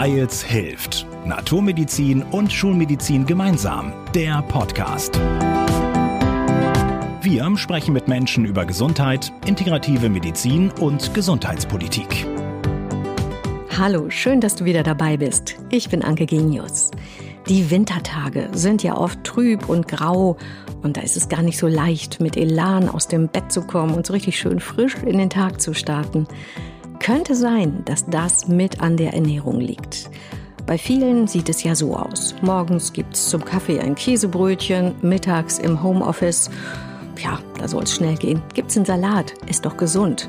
Weils 0.00 0.44
hilft. 0.44 1.08
Naturmedizin 1.24 2.22
und 2.22 2.52
Schulmedizin 2.52 3.26
gemeinsam. 3.26 3.92
Der 4.14 4.42
Podcast. 4.42 5.18
Wir 7.20 7.56
sprechen 7.56 7.94
mit 7.94 8.06
Menschen 8.06 8.44
über 8.44 8.64
Gesundheit, 8.64 9.32
integrative 9.44 10.08
Medizin 10.08 10.70
und 10.78 11.12
Gesundheitspolitik. 11.14 12.28
Hallo, 13.76 14.08
schön, 14.08 14.40
dass 14.40 14.54
du 14.54 14.64
wieder 14.64 14.84
dabei 14.84 15.16
bist. 15.16 15.56
Ich 15.70 15.88
bin 15.88 16.04
Anke 16.04 16.26
Genius. 16.26 16.92
Die 17.48 17.68
Wintertage 17.68 18.50
sind 18.52 18.84
ja 18.84 18.96
oft 18.96 19.24
trüb 19.24 19.68
und 19.68 19.88
grau 19.88 20.36
und 20.80 20.96
da 20.96 21.00
ist 21.00 21.16
es 21.16 21.28
gar 21.28 21.42
nicht 21.42 21.58
so 21.58 21.66
leicht, 21.66 22.20
mit 22.20 22.36
Elan 22.36 22.88
aus 22.88 23.08
dem 23.08 23.26
Bett 23.26 23.50
zu 23.50 23.62
kommen 23.62 23.94
und 23.94 24.06
so 24.06 24.12
richtig 24.12 24.38
schön 24.38 24.60
frisch 24.60 24.94
in 25.04 25.18
den 25.18 25.28
Tag 25.28 25.60
zu 25.60 25.74
starten. 25.74 26.28
Könnte 27.00 27.34
sein, 27.34 27.82
dass 27.84 28.06
das 28.06 28.48
mit 28.48 28.80
an 28.80 28.96
der 28.96 29.14
Ernährung 29.14 29.60
liegt. 29.60 30.10
Bei 30.66 30.76
vielen 30.76 31.26
sieht 31.26 31.48
es 31.48 31.62
ja 31.62 31.74
so 31.74 31.96
aus. 31.96 32.34
Morgens 32.42 32.92
gibt 32.92 33.14
es 33.14 33.30
zum 33.30 33.44
Kaffee 33.44 33.80
ein 33.80 33.94
Käsebrötchen, 33.94 34.94
mittags 35.00 35.58
im 35.58 35.82
Homeoffice. 35.82 36.50
Ja, 37.18 37.38
da 37.58 37.68
soll 37.68 37.84
es 37.84 37.94
schnell 37.94 38.16
gehen. 38.16 38.42
Gibt's 38.52 38.76
einen 38.76 38.84
Salat, 38.84 39.32
ist 39.46 39.64
doch 39.64 39.76
gesund. 39.76 40.28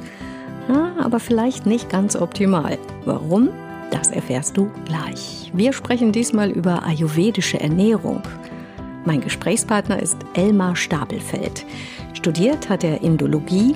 Ja, 0.69 0.93
aber 1.01 1.19
vielleicht 1.19 1.65
nicht 1.65 1.89
ganz 1.89 2.15
optimal. 2.15 2.77
Warum? 3.03 3.49
Das 3.91 4.11
erfährst 4.11 4.55
du 4.55 4.69
gleich. 4.85 5.51
Wir 5.53 5.73
sprechen 5.73 6.11
diesmal 6.11 6.51
über 6.51 6.83
ayurvedische 6.83 7.59
Ernährung. 7.59 8.21
Mein 9.03 9.21
Gesprächspartner 9.21 10.01
ist 10.01 10.17
Elmar 10.35 10.75
Stapelfeld. 10.75 11.65
Studiert 12.13 12.69
hat 12.69 12.83
er 12.83 13.01
Indologie 13.01 13.75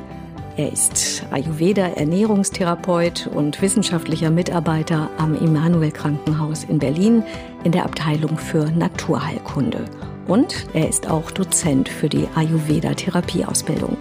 er 0.56 0.72
ist 0.72 1.26
Ayurveda 1.32 1.88
Ernährungstherapeut 1.88 3.28
und 3.28 3.62
wissenschaftlicher 3.62 4.30
Mitarbeiter 4.30 5.10
am 5.18 5.36
Immanuel 5.36 5.92
Krankenhaus 5.92 6.64
in 6.64 6.80
Berlin 6.80 7.24
in 7.64 7.72
der 7.72 7.86
Abteilung 7.86 8.38
für 8.38 8.70
Naturheilkunde. 8.72 9.86
Und 10.28 10.68
er 10.74 10.88
ist 10.88 11.10
auch 11.10 11.32
Dozent 11.32 11.90
für 11.90 12.08
die 12.08 12.28
Ayurveda 12.36 12.94
Therapieausbildung. 12.94 13.98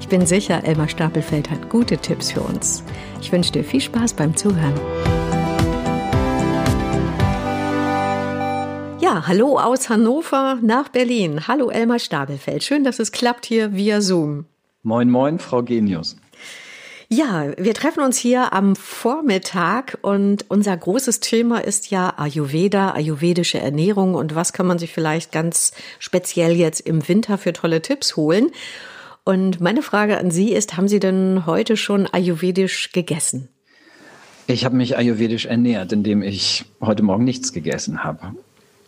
Ich 0.00 0.08
bin 0.08 0.26
sicher, 0.26 0.62
Elmar 0.64 0.88
Stapelfeld 0.88 1.50
hat 1.50 1.68
gute 1.68 1.98
Tipps 1.98 2.32
für 2.32 2.40
uns. 2.40 2.84
Ich 3.20 3.32
wünsche 3.32 3.52
dir 3.52 3.64
viel 3.64 3.80
Spaß 3.80 4.14
beim 4.14 4.36
Zuhören. 4.36 4.74
Ja, 9.00 9.26
hallo 9.26 9.58
aus 9.58 9.88
Hannover 9.88 10.58
nach 10.62 10.88
Berlin. 10.88 11.48
Hallo 11.48 11.68
Elmar 11.68 11.98
Stapelfeld. 11.98 12.62
Schön, 12.62 12.84
dass 12.84 13.00
es 13.00 13.10
klappt 13.10 13.44
hier 13.44 13.74
via 13.74 14.00
Zoom. 14.00 14.46
Moin, 14.82 15.10
moin, 15.10 15.38
Frau 15.38 15.62
Genius. 15.62 16.16
Ja, 17.08 17.52
wir 17.58 17.74
treffen 17.74 18.02
uns 18.02 18.16
hier 18.16 18.52
am 18.52 18.76
Vormittag 18.76 19.98
und 20.00 20.46
unser 20.48 20.76
großes 20.76 21.20
Thema 21.20 21.58
ist 21.58 21.90
ja 21.90 22.14
Ayurveda, 22.16 22.92
ayurvedische 22.92 23.58
Ernährung 23.58 24.14
und 24.14 24.34
was 24.34 24.52
kann 24.52 24.66
man 24.66 24.78
sich 24.78 24.92
vielleicht 24.92 25.32
ganz 25.32 25.72
speziell 25.98 26.52
jetzt 26.52 26.80
im 26.80 27.06
Winter 27.08 27.36
für 27.36 27.52
tolle 27.52 27.82
Tipps 27.82 28.16
holen. 28.16 28.50
Und 29.24 29.60
meine 29.60 29.82
Frage 29.82 30.18
an 30.18 30.30
Sie 30.30 30.52
ist, 30.52 30.76
haben 30.76 30.88
Sie 30.88 31.00
denn 31.00 31.44
heute 31.46 31.76
schon 31.76 32.06
ayurvedisch 32.06 32.92
gegessen? 32.92 33.48
Ich 34.46 34.64
habe 34.64 34.76
mich 34.76 34.96
ayurvedisch 34.96 35.46
ernährt, 35.46 35.92
indem 35.92 36.22
ich 36.22 36.64
heute 36.80 37.02
Morgen 37.02 37.24
nichts 37.24 37.52
gegessen 37.52 38.02
habe. 38.02 38.34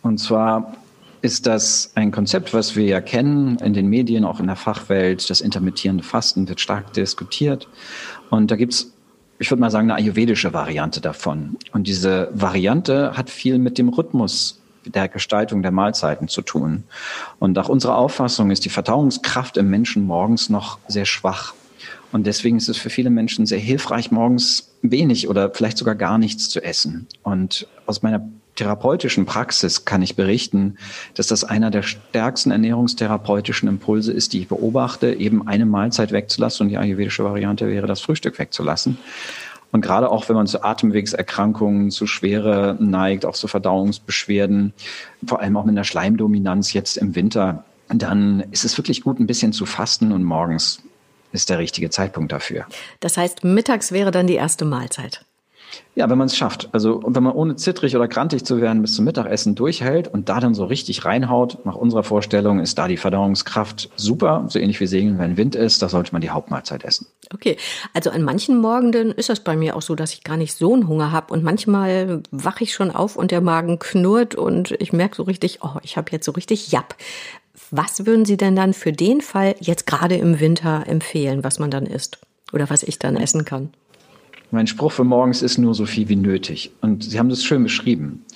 Und 0.01 0.19
zwar 0.19 0.77
ist 1.23 1.47
das 1.47 1.92
ein 1.95 2.11
Konzept, 2.11 2.53
was 2.53 2.75
wir 2.75 2.84
ja 2.84 3.01
kennen 3.01 3.56
in 3.59 3.73
den 3.73 3.87
Medien, 3.87 4.25
auch 4.25 4.41
in 4.41 4.48
der 4.48 4.56
Fachwelt. 4.56 5.31
Das 5.31 5.41
intermittierende 5.41 6.03
Fasten 6.03 6.48
wird 6.48 6.61
stark 6.61 6.92
diskutiert. 6.92 7.69
Und 8.29 8.51
da 8.51 8.56
gibt's, 8.56 8.92
ich 9.39 9.51
würde 9.51 9.61
mal 9.61 9.70
sagen, 9.70 9.91
eine 9.91 10.01
ayurvedische 10.01 10.53
Variante 10.53 11.01
davon. 11.01 11.56
Und 11.73 11.87
diese 11.87 12.29
Variante 12.34 13.17
hat 13.17 13.31
viel 13.31 13.59
mit 13.59 13.79
dem 13.79 13.89
Rhythmus 13.89 14.61
der 14.84 15.09
Gestaltung 15.09 15.62
der 15.62 15.70
Mahlzeiten 15.70 16.27
zu 16.27 16.42
tun. 16.42 16.83
Und 17.39 17.52
nach 17.52 17.68
unserer 17.68 17.97
Auffassung 17.97 18.51
ist 18.51 18.64
die 18.64 18.68
Verdauungskraft 18.68 19.57
im 19.57 19.70
Menschen 19.70 20.05
morgens 20.05 20.48
noch 20.48 20.79
sehr 20.89 21.05
schwach. 21.05 21.55
Und 22.11 22.27
deswegen 22.27 22.57
ist 22.57 22.68
es 22.68 22.77
für 22.77 22.91
viele 22.91 23.11
Menschen 23.11 23.47
sehr 23.47 23.61
hilfreich, 23.61 24.11
morgens 24.11 24.73
wenig 24.83 25.29
oder 25.29 25.51
vielleicht 25.51 25.79
sogar 25.79 25.95
gar 25.95 26.18
nichts 26.18 26.51
zu 26.51 26.63
essen. 26.63 27.07
Und 27.23 27.68
aus 27.86 28.02
meiner 28.02 28.29
therapeutischen 28.57 29.27
Praxis 29.27 29.85
kann 29.85 30.02
ich 30.02 30.17
berichten, 30.17 30.77
dass 31.14 31.27
das 31.27 31.45
einer 31.45 31.70
der 31.70 31.83
stärksten 31.83 32.51
ernährungstherapeutischen 32.51 33.68
Impulse 33.68 34.13
ist, 34.13 34.33
die 34.33 34.40
ich 34.40 34.48
beobachte, 34.48 35.13
eben 35.14 35.46
eine 35.48 35.67
Mahlzeit 35.67 36.13
wegzulassen. 36.13 36.64
Und 36.64 36.68
die 36.70 36.79
ayurvedische 36.79 37.24
Variante 37.24 37.68
wäre, 37.68 37.86
das 37.86 38.01
Frühstück 38.01 38.39
wegzulassen. 38.39 38.98
Und 39.73 39.80
gerade 39.80 40.11
auch, 40.11 40.29
wenn 40.29 40.36
man 40.36 40.46
zu 40.46 40.62
Atemwegserkrankungen, 40.62 41.91
zu 41.91 42.07
Schwere 42.07 42.77
neigt, 42.79 43.24
auch 43.24 43.35
zu 43.35 43.48
Verdauungsbeschwerden, 43.48 44.74
vor 45.27 45.41
allem 45.41 45.57
auch 45.57 45.64
mit 45.64 45.73
einer 45.73 45.85
Schleimdominanz 45.85 46.74
jetzt 46.74 46.98
im 46.98 47.14
Winter, 47.14 47.64
dann 47.89 48.45
ist 48.51 48.64
es 48.64 48.77
wirklich 48.77 49.02
gut, 49.02 49.18
ein 49.18 49.27
bisschen 49.27 49.52
zu 49.52 49.64
fasten 49.64 50.12
und 50.12 50.24
morgens 50.24 50.83
ist 51.33 51.48
der 51.48 51.58
richtige 51.58 51.89
Zeitpunkt 51.89 52.33
dafür. 52.33 52.67
Das 53.01 53.17
heißt, 53.17 53.45
mittags 53.45 53.92
wäre 53.92 54.11
dann 54.11 54.27
die 54.27 54.35
erste 54.35 54.67
Mahlzeit. 54.67 55.24
Ja, 55.95 56.09
wenn 56.09 56.17
man 56.17 56.27
es 56.27 56.37
schafft. 56.37 56.71
Also 56.73 57.03
wenn 57.07 57.23
man 57.23 57.35
ohne 57.35 57.57
zittrig 57.57 57.95
oder 57.95 58.09
grantig 58.09 58.45
zu 58.45 58.61
werden 58.61 58.81
bis 58.81 58.95
zum 58.95 59.05
Mittagessen 59.05 59.55
durchhält 59.55 60.09
und 60.09 60.29
da 60.29 60.41
dann 60.41 60.55
so 60.55 60.65
richtig 60.65 61.05
reinhaut, 61.05 61.59
nach 61.67 61.75
unserer 61.75 62.03
Vorstellung 62.03 62.61
ist 62.61 62.79
da 62.79 62.89
die 62.89 62.97
Verdauungskraft 62.97 63.91
super, 63.97 64.47
so 64.49 64.59
ähnlich 64.59 64.81
wie 64.81 64.87
Segeln, 64.87 65.19
wenn 65.19 65.37
Wind 65.37 65.55
ist, 65.55 65.83
da 65.83 65.89
sollte 65.91 66.13
man 66.13 66.23
die 66.23 66.31
Hauptmahlzeit 66.31 66.85
essen. 66.85 67.07
Okay, 67.35 67.57
also 67.93 68.11
an 68.11 68.23
manchen 68.23 68.59
Morgenden 68.59 69.11
ist 69.13 69.29
das 69.29 69.41
bei 69.41 69.55
mir 69.55 69.77
auch 69.77 69.83
so, 69.83 69.95
dass 69.95 70.15
ich 70.15 70.25
gar 70.25 70.37
nicht 70.39 70.55
so 70.55 70.73
einen 70.73 70.89
Hunger 70.89 71.13
habe 71.13 71.33
und 71.33 71.45
manchmal 71.45 72.23
wache 72.31 72.65
ich 72.65 72.73
schon 72.73 72.91
auf 72.91 73.17
und 73.17 73.31
der 73.31 73.43
Magen 73.43 73.79
knurrt 73.79 74.35
und 74.35 74.71
ich 74.73 74.93
merke 74.93 75.17
so 75.17 75.25
richtig, 75.25 75.59
oh, 75.63 75.77
ich 75.83 75.97
habe 75.97 76.11
jetzt 76.11 76.25
so 76.25 76.33
richtig 76.33 76.73
Japp. 76.73 76.95
Was 77.71 78.07
würden 78.07 78.25
Sie 78.25 78.37
denn 78.37 78.57
dann 78.57 78.73
für 78.73 78.93
den 78.93 79.21
Fall 79.21 79.55
jetzt 79.61 79.87
gerade 79.87 80.17
im 80.17 80.41
Winter 80.41 80.85
empfehlen, 80.87 81.45
was 81.45 81.59
man 81.59 81.71
dann 81.71 81.87
isst 81.87 82.19
oder 82.53 82.69
was 82.71 82.83
ich 82.83 82.99
dann 82.99 83.17
essen 83.17 83.45
kann? 83.45 83.73
Mein 84.52 84.67
Spruch 84.67 84.92
für 84.92 85.05
morgens 85.05 85.40
ist 85.40 85.57
nur 85.57 85.74
so 85.74 85.86
viel 85.86 86.11
wie 86.11 86.17
nötig. 86.17 86.73
Und 86.83 87.05
Sie 87.05 87.18
haben 87.18 87.30
das 87.30 87.42
schön 87.42 87.63
beschrieben. 87.63 88.27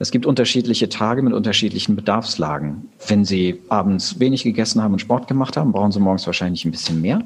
Es 0.00 0.10
gibt 0.10 0.26
unterschiedliche 0.26 0.88
Tage 0.88 1.22
mit 1.22 1.32
unterschiedlichen 1.32 1.94
Bedarfslagen. 1.94 2.88
Wenn 3.06 3.24
Sie 3.24 3.60
abends 3.68 4.18
wenig 4.18 4.42
gegessen 4.42 4.82
haben 4.82 4.94
und 4.94 4.98
Sport 4.98 5.28
gemacht 5.28 5.56
haben, 5.56 5.70
brauchen 5.70 5.92
Sie 5.92 6.00
morgens 6.00 6.26
wahrscheinlich 6.26 6.64
ein 6.64 6.72
bisschen 6.72 7.00
mehr. 7.00 7.22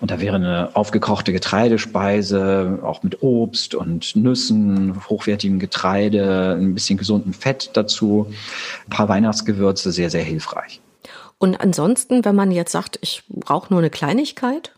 Und 0.00 0.10
da 0.10 0.18
wäre 0.18 0.36
eine 0.36 0.70
aufgekochte 0.72 1.30
Getreidespeise, 1.32 2.78
auch 2.82 3.02
mit 3.02 3.22
Obst 3.22 3.74
und 3.74 4.16
Nüssen, 4.16 5.06
hochwertigem 5.10 5.58
Getreide, 5.58 6.56
ein 6.58 6.72
bisschen 6.72 6.96
gesundem 6.96 7.34
Fett 7.34 7.70
dazu, 7.74 8.28
ein 8.86 8.90
paar 8.90 9.10
Weihnachtsgewürze, 9.10 9.92
sehr, 9.92 10.08
sehr 10.08 10.24
hilfreich. 10.24 10.80
Und 11.36 11.60
ansonsten, 11.60 12.24
wenn 12.24 12.34
man 12.34 12.50
jetzt 12.50 12.72
sagt, 12.72 12.98
ich 13.02 13.24
brauche 13.28 13.70
nur 13.70 13.80
eine 13.80 13.90
Kleinigkeit, 13.90 14.72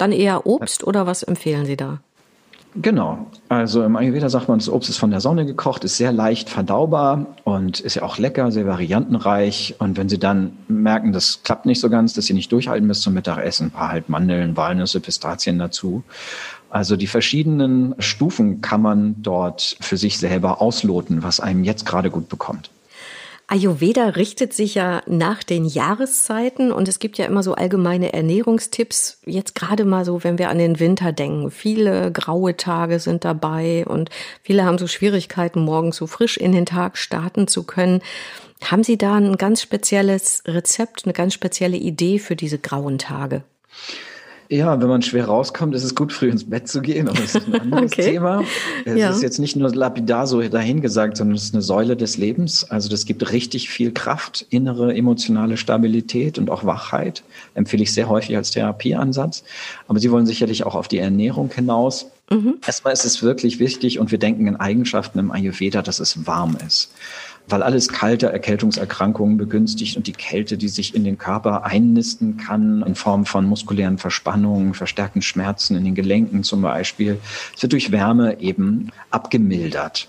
dann 0.00 0.12
eher 0.12 0.46
Obst 0.46 0.84
oder 0.84 1.06
was 1.06 1.22
empfehlen 1.22 1.66
Sie 1.66 1.76
da? 1.76 1.98
Genau. 2.76 3.26
Also 3.48 3.82
im 3.82 3.96
Ayurveda 3.96 4.28
sagt 4.28 4.48
man, 4.48 4.60
das 4.60 4.68
Obst 4.68 4.88
ist 4.90 4.98
von 4.98 5.10
der 5.10 5.20
Sonne 5.20 5.44
gekocht, 5.44 5.82
ist 5.82 5.96
sehr 5.96 6.12
leicht 6.12 6.48
verdaubar 6.48 7.26
und 7.42 7.80
ist 7.80 7.96
ja 7.96 8.02
auch 8.02 8.18
lecker, 8.18 8.52
sehr 8.52 8.66
variantenreich. 8.66 9.74
Und 9.80 9.96
wenn 9.96 10.08
Sie 10.08 10.18
dann 10.18 10.56
merken, 10.68 11.12
das 11.12 11.42
klappt 11.42 11.66
nicht 11.66 11.80
so 11.80 11.90
ganz, 11.90 12.14
dass 12.14 12.26
Sie 12.26 12.34
nicht 12.34 12.52
durchhalten 12.52 12.86
bis 12.86 13.00
zum 13.00 13.14
Mittagessen, 13.14 13.68
ein 13.68 13.70
paar 13.72 13.88
halt 13.88 14.08
Mandeln, 14.08 14.56
Walnüsse, 14.56 15.00
Pistazien 15.00 15.58
dazu. 15.58 16.04
Also 16.68 16.96
die 16.96 17.08
verschiedenen 17.08 17.96
Stufen 17.98 18.60
kann 18.60 18.82
man 18.82 19.16
dort 19.20 19.76
für 19.80 19.96
sich 19.96 20.18
selber 20.18 20.62
ausloten, 20.62 21.24
was 21.24 21.40
einem 21.40 21.64
jetzt 21.64 21.84
gerade 21.84 22.10
gut 22.10 22.28
bekommt. 22.28 22.70
Ayurveda 23.52 24.10
richtet 24.10 24.52
sich 24.52 24.76
ja 24.76 25.02
nach 25.06 25.42
den 25.42 25.64
Jahreszeiten 25.64 26.70
und 26.70 26.86
es 26.86 27.00
gibt 27.00 27.18
ja 27.18 27.24
immer 27.24 27.42
so 27.42 27.54
allgemeine 27.54 28.12
Ernährungstipps. 28.12 29.18
Jetzt 29.26 29.56
gerade 29.56 29.84
mal 29.84 30.04
so, 30.04 30.22
wenn 30.22 30.38
wir 30.38 30.50
an 30.50 30.58
den 30.58 30.78
Winter 30.78 31.10
denken. 31.10 31.50
Viele 31.50 32.12
graue 32.12 32.56
Tage 32.56 33.00
sind 33.00 33.24
dabei 33.24 33.84
und 33.86 34.08
viele 34.44 34.64
haben 34.64 34.78
so 34.78 34.86
Schwierigkeiten, 34.86 35.62
morgens 35.62 35.96
so 35.96 36.06
frisch 36.06 36.36
in 36.36 36.52
den 36.52 36.64
Tag 36.64 36.96
starten 36.96 37.48
zu 37.48 37.64
können. 37.64 38.02
Haben 38.62 38.84
Sie 38.84 38.96
da 38.96 39.16
ein 39.16 39.36
ganz 39.36 39.62
spezielles 39.62 40.44
Rezept, 40.46 41.04
eine 41.04 41.12
ganz 41.12 41.34
spezielle 41.34 41.76
Idee 41.76 42.20
für 42.20 42.36
diese 42.36 42.60
grauen 42.60 42.98
Tage? 42.98 43.42
Ja, 44.52 44.80
wenn 44.80 44.88
man 44.88 45.00
schwer 45.00 45.26
rauskommt, 45.26 45.76
ist 45.76 45.84
es 45.84 45.94
gut, 45.94 46.12
früh 46.12 46.28
ins 46.28 46.50
Bett 46.50 46.66
zu 46.66 46.80
gehen, 46.80 47.08
aber 47.08 47.20
das 47.20 47.36
ist 47.36 47.46
ein 47.46 47.54
anderes 47.54 47.92
okay. 47.92 48.02
Thema. 48.02 48.42
Es 48.84 48.98
ja. 48.98 49.10
ist 49.10 49.22
jetzt 49.22 49.38
nicht 49.38 49.54
nur 49.54 49.72
lapidar 49.72 50.26
so 50.26 50.42
dahingesagt, 50.42 51.16
sondern 51.16 51.36
es 51.36 51.44
ist 51.44 51.54
eine 51.54 51.62
Säule 51.62 51.96
des 51.96 52.16
Lebens. 52.16 52.68
Also 52.68 52.88
das 52.88 53.04
gibt 53.04 53.30
richtig 53.30 53.70
viel 53.70 53.92
Kraft, 53.92 54.44
innere 54.50 54.92
emotionale 54.92 55.56
Stabilität 55.56 56.36
und 56.36 56.50
auch 56.50 56.64
Wachheit. 56.64 57.22
Empfehle 57.54 57.84
ich 57.84 57.92
sehr 57.94 58.08
häufig 58.08 58.36
als 58.36 58.50
Therapieansatz. 58.50 59.44
Aber 59.86 60.00
Sie 60.00 60.10
wollen 60.10 60.26
sicherlich 60.26 60.66
auch 60.66 60.74
auf 60.74 60.88
die 60.88 60.98
Ernährung 60.98 61.52
hinaus. 61.54 62.06
Mhm. 62.28 62.56
Erstmal 62.66 62.92
ist 62.92 63.04
es 63.04 63.22
wirklich 63.22 63.60
wichtig 63.60 64.00
und 64.00 64.10
wir 64.10 64.18
denken 64.18 64.48
in 64.48 64.56
Eigenschaften 64.56 65.20
im 65.20 65.30
Ayurveda, 65.30 65.80
dass 65.80 66.00
es 66.00 66.26
warm 66.26 66.56
ist 66.66 66.90
weil 67.50 67.62
alles 67.62 67.88
kalte 67.88 68.32
Erkältungserkrankungen 68.32 69.36
begünstigt 69.36 69.96
und 69.96 70.06
die 70.06 70.12
Kälte, 70.12 70.56
die 70.56 70.68
sich 70.68 70.94
in 70.94 71.04
den 71.04 71.18
Körper 71.18 71.64
einnisten 71.64 72.36
kann, 72.36 72.82
in 72.82 72.94
Form 72.94 73.26
von 73.26 73.46
muskulären 73.46 73.98
Verspannungen, 73.98 74.74
verstärkten 74.74 75.22
Schmerzen 75.22 75.76
in 75.76 75.84
den 75.84 75.94
Gelenken 75.94 76.42
zum 76.42 76.62
Beispiel, 76.62 77.18
es 77.54 77.62
wird 77.62 77.72
durch 77.72 77.92
Wärme 77.92 78.40
eben 78.40 78.90
abgemildert. 79.10 80.08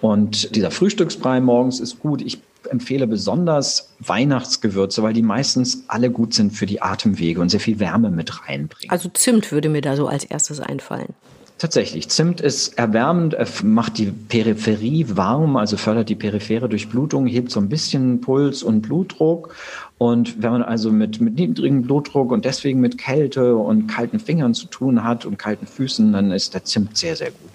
Und 0.00 0.54
dieser 0.54 0.70
Frühstücksbrei 0.70 1.40
morgens 1.40 1.80
ist 1.80 1.98
gut. 1.98 2.22
Ich 2.22 2.38
empfehle 2.70 3.06
besonders 3.06 3.94
Weihnachtsgewürze, 4.00 5.02
weil 5.02 5.12
die 5.12 5.22
meistens 5.22 5.84
alle 5.88 6.10
gut 6.10 6.34
sind 6.34 6.52
für 6.52 6.66
die 6.66 6.82
Atemwege 6.82 7.40
und 7.40 7.48
sehr 7.48 7.60
viel 7.60 7.78
Wärme 7.78 8.10
mit 8.10 8.48
reinbringen. 8.48 8.90
Also 8.90 9.08
Zimt 9.08 9.50
würde 9.52 9.68
mir 9.68 9.80
da 9.80 9.96
so 9.96 10.06
als 10.06 10.24
erstes 10.24 10.60
einfallen. 10.60 11.14
Tatsächlich. 11.58 12.08
Zimt 12.08 12.40
ist 12.40 12.78
erwärmend, 12.78 13.36
macht 13.64 13.98
die 13.98 14.12
Peripherie 14.12 15.06
warm, 15.08 15.56
also 15.56 15.76
fördert 15.76 16.08
die 16.08 16.14
periphere 16.14 16.68
Durchblutung, 16.68 17.26
hebt 17.26 17.50
so 17.50 17.58
ein 17.58 17.68
bisschen 17.68 18.20
Puls 18.20 18.62
und 18.62 18.82
Blutdruck. 18.82 19.56
Und 19.98 20.40
wenn 20.40 20.52
man 20.52 20.62
also 20.62 20.92
mit, 20.92 21.20
mit 21.20 21.34
niedrigem 21.34 21.82
Blutdruck 21.82 22.30
und 22.30 22.44
deswegen 22.44 22.78
mit 22.80 22.96
Kälte 22.96 23.56
und 23.56 23.88
kalten 23.88 24.20
Fingern 24.20 24.54
zu 24.54 24.68
tun 24.68 25.02
hat 25.02 25.26
und 25.26 25.36
kalten 25.36 25.66
Füßen, 25.66 26.12
dann 26.12 26.30
ist 26.30 26.54
der 26.54 26.62
Zimt 26.62 26.96
sehr, 26.96 27.16
sehr 27.16 27.32
gut. 27.32 27.50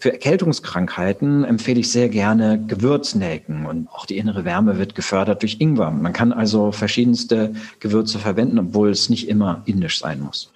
Für 0.00 0.12
Erkältungskrankheiten 0.12 1.44
empfehle 1.44 1.80
ich 1.80 1.92
sehr 1.92 2.08
gerne 2.08 2.58
Gewürznelken 2.66 3.66
und 3.66 3.86
auch 3.90 4.06
die 4.06 4.16
innere 4.16 4.46
Wärme 4.46 4.78
wird 4.78 4.94
gefördert 4.94 5.42
durch 5.42 5.58
Ingwer. 5.60 5.90
Man 5.90 6.14
kann 6.14 6.32
also 6.32 6.72
verschiedenste 6.72 7.52
Gewürze 7.80 8.18
verwenden, 8.18 8.58
obwohl 8.58 8.88
es 8.88 9.10
nicht 9.10 9.28
immer 9.28 9.60
indisch 9.66 9.98
sein 9.98 10.20
muss. 10.22 10.50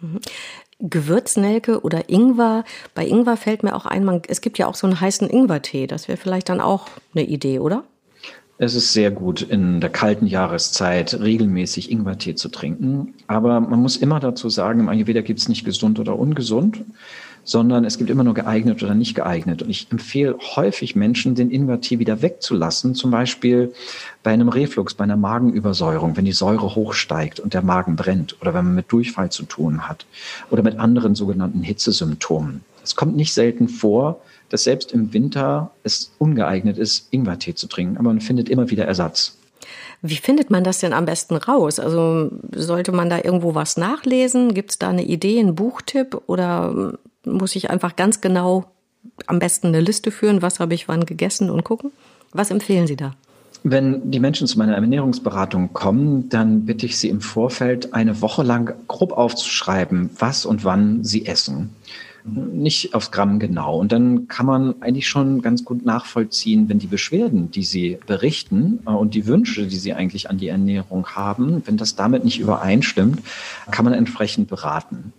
Gewürznelke 0.80 1.80
oder 1.80 2.08
Ingwer. 2.08 2.64
Bei 2.94 3.06
Ingwer 3.06 3.36
fällt 3.36 3.62
mir 3.62 3.74
auch 3.74 3.86
ein, 3.86 4.04
man, 4.04 4.22
es 4.28 4.40
gibt 4.40 4.58
ja 4.58 4.66
auch 4.66 4.74
so 4.74 4.86
einen 4.86 5.00
heißen 5.00 5.28
Ingwertee. 5.28 5.86
Das 5.86 6.08
wäre 6.08 6.18
vielleicht 6.18 6.48
dann 6.48 6.60
auch 6.60 6.88
eine 7.14 7.24
Idee, 7.24 7.58
oder? 7.58 7.84
Es 8.56 8.74
ist 8.74 8.92
sehr 8.92 9.10
gut, 9.10 9.42
in 9.42 9.80
der 9.80 9.90
kalten 9.90 10.26
Jahreszeit 10.26 11.18
regelmäßig 11.20 11.90
Ingwertee 11.90 12.36
zu 12.36 12.48
trinken. 12.48 13.14
Aber 13.26 13.60
man 13.60 13.80
muss 13.80 13.96
immer 13.96 14.20
dazu 14.20 14.48
sagen, 14.48 14.80
im 14.80 14.88
Ayurveda 14.88 15.22
gibt 15.22 15.40
es 15.40 15.48
nicht 15.48 15.64
gesund 15.64 15.98
oder 15.98 16.16
ungesund 16.16 16.84
sondern 17.44 17.84
es 17.84 17.98
gibt 17.98 18.10
immer 18.10 18.24
nur 18.24 18.34
geeignet 18.34 18.82
oder 18.82 18.94
nicht 18.94 19.14
geeignet. 19.14 19.62
Und 19.62 19.70
ich 19.70 19.86
empfehle 19.90 20.36
häufig 20.56 20.96
Menschen, 20.96 21.34
den 21.34 21.50
Ingwertee 21.50 21.98
wieder 21.98 22.22
wegzulassen, 22.22 22.94
zum 22.94 23.10
Beispiel 23.10 23.72
bei 24.22 24.32
einem 24.32 24.48
Reflux, 24.48 24.94
bei 24.94 25.04
einer 25.04 25.16
Magenübersäuerung, 25.16 26.16
wenn 26.16 26.24
die 26.24 26.32
Säure 26.32 26.74
hochsteigt 26.74 27.40
und 27.40 27.54
der 27.54 27.62
Magen 27.62 27.96
brennt 27.96 28.40
oder 28.40 28.54
wenn 28.54 28.64
man 28.64 28.74
mit 28.74 28.90
Durchfall 28.90 29.30
zu 29.30 29.44
tun 29.44 29.88
hat 29.88 30.06
oder 30.50 30.62
mit 30.62 30.78
anderen 30.78 31.14
sogenannten 31.14 31.62
Hitzesymptomen. 31.62 32.62
Es 32.82 32.96
kommt 32.96 33.16
nicht 33.16 33.32
selten 33.32 33.68
vor, 33.68 34.20
dass 34.48 34.64
selbst 34.64 34.92
im 34.92 35.12
Winter 35.12 35.70
es 35.82 36.12
ungeeignet 36.18 36.78
ist, 36.78 37.08
Ingwertee 37.10 37.54
zu 37.54 37.66
trinken, 37.66 37.96
aber 37.96 38.08
man 38.08 38.20
findet 38.20 38.48
immer 38.48 38.70
wieder 38.70 38.84
Ersatz. 38.84 39.36
Wie 40.02 40.16
findet 40.16 40.50
man 40.50 40.64
das 40.64 40.80
denn 40.80 40.92
am 40.92 41.06
besten 41.06 41.36
raus? 41.36 41.78
Also 41.78 42.30
sollte 42.54 42.92
man 42.92 43.08
da 43.08 43.18
irgendwo 43.24 43.54
was 43.54 43.78
nachlesen? 43.78 44.52
Gibt 44.52 44.72
es 44.72 44.78
da 44.78 44.90
eine 44.90 45.04
Idee, 45.04 45.40
einen 45.40 45.54
Buchtipp 45.54 46.20
oder 46.26 46.98
muss 47.24 47.56
ich 47.56 47.70
einfach 47.70 47.96
ganz 47.96 48.20
genau 48.20 48.66
am 49.26 49.38
besten 49.38 49.68
eine 49.68 49.80
Liste 49.80 50.10
führen, 50.10 50.42
was 50.42 50.60
habe 50.60 50.74
ich 50.74 50.88
wann 50.88 51.06
gegessen 51.06 51.50
und 51.50 51.64
gucken? 51.64 51.92
Was 52.32 52.50
empfehlen 52.50 52.86
Sie 52.86 52.96
da? 52.96 53.14
Wenn 53.62 54.10
die 54.10 54.20
Menschen 54.20 54.46
zu 54.46 54.58
meiner 54.58 54.74
Ernährungsberatung 54.74 55.72
kommen, 55.72 56.28
dann 56.28 56.66
bitte 56.66 56.84
ich 56.84 56.98
sie 56.98 57.08
im 57.08 57.22
Vorfeld 57.22 57.94
eine 57.94 58.20
Woche 58.20 58.42
lang 58.42 58.74
grob 58.88 59.12
aufzuschreiben, 59.12 60.10
was 60.18 60.44
und 60.44 60.64
wann 60.64 61.02
sie 61.02 61.24
essen. 61.24 61.70
Nicht 62.26 62.94
aufs 62.94 63.10
Gramm 63.10 63.38
genau. 63.38 63.78
Und 63.78 63.92
dann 63.92 64.28
kann 64.28 64.44
man 64.46 64.82
eigentlich 64.82 65.08
schon 65.08 65.40
ganz 65.40 65.64
gut 65.64 65.84
nachvollziehen, 65.84 66.68
wenn 66.68 66.78
die 66.78 66.86
Beschwerden, 66.86 67.50
die 67.50 67.64
sie 67.64 67.98
berichten 68.06 68.80
äh, 68.86 68.90
und 68.90 69.14
die 69.14 69.26
Wünsche, 69.26 69.66
die 69.66 69.76
sie 69.76 69.92
eigentlich 69.92 70.28
an 70.28 70.38
die 70.38 70.48
Ernährung 70.48 71.06
haben, 71.08 71.62
wenn 71.66 71.76
das 71.76 71.96
damit 71.96 72.24
nicht 72.24 72.40
übereinstimmt, 72.40 73.20
kann 73.70 73.84
man 73.84 73.94
entsprechend 73.94 74.48
beraten. 74.48 75.12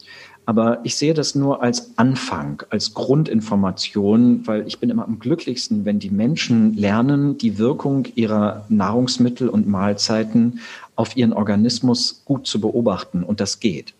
Aber 0.45 0.79
ich 0.83 0.95
sehe 0.95 1.13
das 1.13 1.33
nur 1.33 1.63
als 1.63 1.97
Anfang, 1.97 2.63
als 2.69 2.93
Grundinformation, 2.93 4.45
weil 4.45 4.67
ich 4.67 4.79
bin 4.79 4.89
immer 4.89 5.05
am 5.05 5.19
glücklichsten, 5.19 5.85
wenn 5.85 5.99
die 5.99 6.11
Menschen 6.11 6.75
lernen, 6.75 7.37
die 7.37 7.57
Wirkung 7.57 8.07
ihrer 8.15 8.65
Nahrungsmittel 8.69 9.49
und 9.49 9.67
Mahlzeiten 9.67 10.59
auf 10.95 11.17
ihren 11.17 11.33
Organismus 11.33 12.21
gut 12.25 12.47
zu 12.47 12.61
beobachten. 12.61 13.23
Und 13.23 13.39
das 13.39 13.59
geht. 13.59 13.93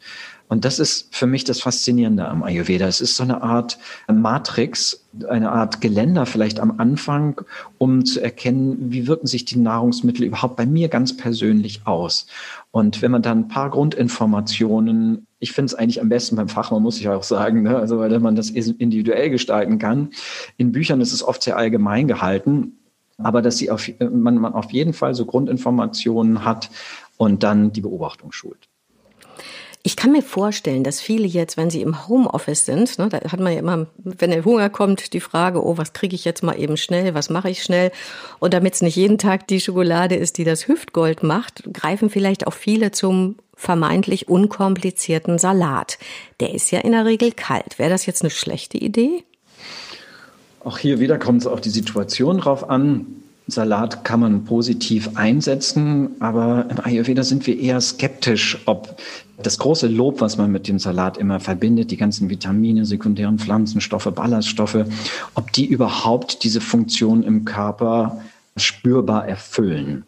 Und 0.48 0.64
das 0.64 0.78
ist 0.78 1.14
für 1.16 1.26
mich 1.26 1.44
das 1.44 1.62
Faszinierende 1.62 2.28
am 2.28 2.44
Ayurveda. 2.44 2.88
Es 2.88 3.02
ist 3.02 3.16
so 3.16 3.24
eine 3.24 3.42
Art 3.42 3.80
Matrix, 4.08 5.04
eine 5.28 5.52
Art 5.52 5.82
Geländer 5.82 6.26
vielleicht 6.28 6.60
am 6.60 6.80
Anfang, 6.80 7.42
um 7.80 8.06
zu 8.06 8.22
erkennen, 8.22 8.92
wie 8.92 9.08
wirken 9.08 9.26
sich 9.26 9.46
die 9.46 9.58
Nahrungsmittel 9.58 10.24
überhaupt 10.24 10.56
bei 10.56 10.68
mir 10.68 10.88
ganz 10.88 11.18
persönlich 11.18 11.82
aus. 11.86 12.28
Und 12.70 13.02
wenn 13.02 13.12
man 13.12 13.24
dann 13.24 13.40
ein 13.40 13.48
paar 13.48 13.72
Grundinformationen, 13.72 15.26
ich 15.40 15.52
finde 15.52 15.68
es 15.68 15.76
eigentlich 15.76 16.02
am 16.02 16.10
besten 16.10 16.36
beim 16.36 16.50
Fachmann, 16.50 16.84
muss 16.84 17.00
ich 17.00 17.10
auch 17.10 17.24
sagen, 17.24 17.64
ne? 17.64 17.78
also 17.78 17.98
weil 17.98 18.20
man 18.20 18.36
das 18.36 18.52
individuell 18.52 19.32
gestalten 19.32 19.80
kann. 19.80 20.12
In 20.58 20.72
Büchern 20.72 21.02
ist 21.02 21.14
es 21.14 21.24
oft 21.24 21.42
sehr 21.42 21.58
allgemein 21.58 22.08
gehalten, 22.08 22.74
aber 23.18 23.42
dass 23.42 23.58
sie 23.58 23.72
auf, 23.72 23.90
man, 24.00 24.38
man 24.38 24.54
auf 24.54 24.72
jeden 24.72 24.94
Fall 24.94 25.16
so 25.16 25.26
Grundinformationen 25.26 26.46
hat 26.46 26.70
und 27.18 27.42
dann 27.42 27.72
die 27.72 27.82
Beobachtung 27.82 28.32
schult. 28.32 28.70
Ich 29.88 29.96
kann 29.96 30.12
mir 30.12 30.24
vorstellen, 30.24 30.84
dass 30.84 31.00
viele 31.00 31.28
jetzt, 31.28 31.58
wenn 31.58 31.70
sie 31.70 31.84
im 31.84 32.08
Homeoffice 32.08 32.66
sind, 32.66 32.98
ne, 32.98 33.08
da 33.08 33.20
hat 33.20 33.40
man 33.40 33.54
ja 33.54 33.60
immer, 33.60 33.86
wenn 34.04 34.32
der 34.32 34.44
Hunger 34.44 34.72
kommt, 34.72 35.14
die 35.14 35.20
Frage, 35.20 35.64
oh, 35.64 35.78
was 35.78 35.94
kriege 35.94 36.16
ich 36.16 36.26
jetzt 36.26 36.42
mal 36.42 36.60
eben 36.60 36.76
schnell, 36.76 37.14
was 37.14 37.30
mache 37.30 37.52
ich 37.52 37.62
schnell? 37.62 37.92
Und 38.40 38.56
damit 38.56 38.74
es 38.74 38.82
nicht 38.82 38.96
jeden 38.96 39.20
Tag 39.20 39.46
die 39.46 39.60
Schokolade 39.60 40.16
ist, 40.16 40.40
die 40.40 40.44
das 40.44 40.68
Hüftgold 40.68 41.22
macht, 41.22 41.72
greifen 41.72 42.10
vielleicht 42.10 42.48
auch 42.48 42.54
viele 42.54 42.90
zum 42.90 43.36
vermeintlich 43.54 44.28
unkomplizierten 44.28 45.38
Salat. 45.38 46.00
Der 46.40 46.56
ist 46.56 46.72
ja 46.72 46.80
in 46.80 46.94
der 46.94 47.06
Regel 47.06 47.32
kalt. 47.32 47.78
Wäre 47.78 47.92
das 47.92 48.08
jetzt 48.08 48.24
eine 48.24 48.32
schlechte 48.32 48.80
Idee? 48.80 49.24
Auch 50.64 50.80
hier 50.80 51.00
wieder 51.00 51.20
kommt 51.20 51.42
es 51.42 51.48
auf 51.48 51.62
die 51.62 51.70
Situation 51.70 52.40
drauf 52.40 52.68
an. 52.68 53.06
Salat 53.48 54.04
kann 54.04 54.22
man 54.22 54.44
positiv 54.44 55.12
einsetzen, 55.16 56.16
aber 56.20 56.66
im 56.70 56.80
Ayurveda 56.84 57.24
sind 57.24 57.46
wir 57.46 57.60
eher 57.60 57.80
skeptisch, 57.80 58.58
ob 58.66 58.98
das 59.38 59.60
große 59.60 59.88
Lob, 59.88 60.22
was 60.22 60.38
man 60.38 60.52
mit 60.52 60.68
dem 60.68 60.80
Salat 60.80 61.18
immer 61.18 61.40
verbindet, 61.40 61.92
die 61.92 61.98
ganzen 61.98 62.30
Vitamine, 62.30 62.86
sekundären 62.86 63.38
Pflanzenstoffe, 63.38 64.12
Ballaststoffe, 64.16 64.86
ob 65.36 65.52
die 65.52 65.66
überhaupt 65.66 66.44
diese 66.44 66.62
Funktion 66.62 67.22
im 67.22 67.46
Körper 67.46 68.20
spürbar 68.58 69.28
erfüllen. 69.28 70.06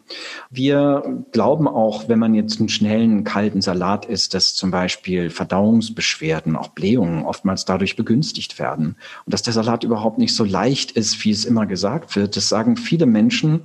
Wir 0.50 1.24
glauben 1.32 1.68
auch, 1.68 2.08
wenn 2.08 2.18
man 2.18 2.34
jetzt 2.34 2.58
einen 2.58 2.70
schnellen, 2.70 3.22
kalten 3.22 3.60
Salat 3.60 4.06
isst, 4.06 4.32
dass 4.32 4.54
zum 4.54 4.70
Beispiel 4.70 5.28
Verdauungsbeschwerden, 5.28 6.56
auch 6.56 6.68
Blähungen 6.68 7.26
oftmals 7.26 7.66
dadurch 7.66 7.96
begünstigt 7.96 8.58
werden. 8.58 8.96
Und 9.26 9.34
dass 9.34 9.42
der 9.42 9.52
Salat 9.52 9.84
überhaupt 9.84 10.18
nicht 10.18 10.34
so 10.34 10.44
leicht 10.44 10.92
ist, 10.92 11.22
wie 11.24 11.30
es 11.30 11.44
immer 11.44 11.66
gesagt 11.66 12.16
wird. 12.16 12.36
Das 12.36 12.48
sagen 12.48 12.76
viele 12.76 13.04
Menschen, 13.04 13.64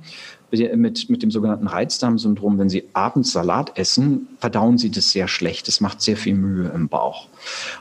mit, 0.50 1.10
mit 1.10 1.22
dem 1.22 1.30
sogenannten 1.30 1.66
Reizdarmsyndrom, 1.66 2.58
wenn 2.58 2.68
Sie 2.68 2.84
abends 2.92 3.32
Salat 3.32 3.76
essen, 3.76 4.28
verdauen 4.38 4.78
Sie 4.78 4.90
das 4.90 5.10
sehr 5.10 5.28
schlecht. 5.28 5.66
Das 5.66 5.80
macht 5.80 6.00
sehr 6.00 6.16
viel 6.16 6.34
Mühe 6.34 6.68
im 6.68 6.88
Bauch. 6.88 7.28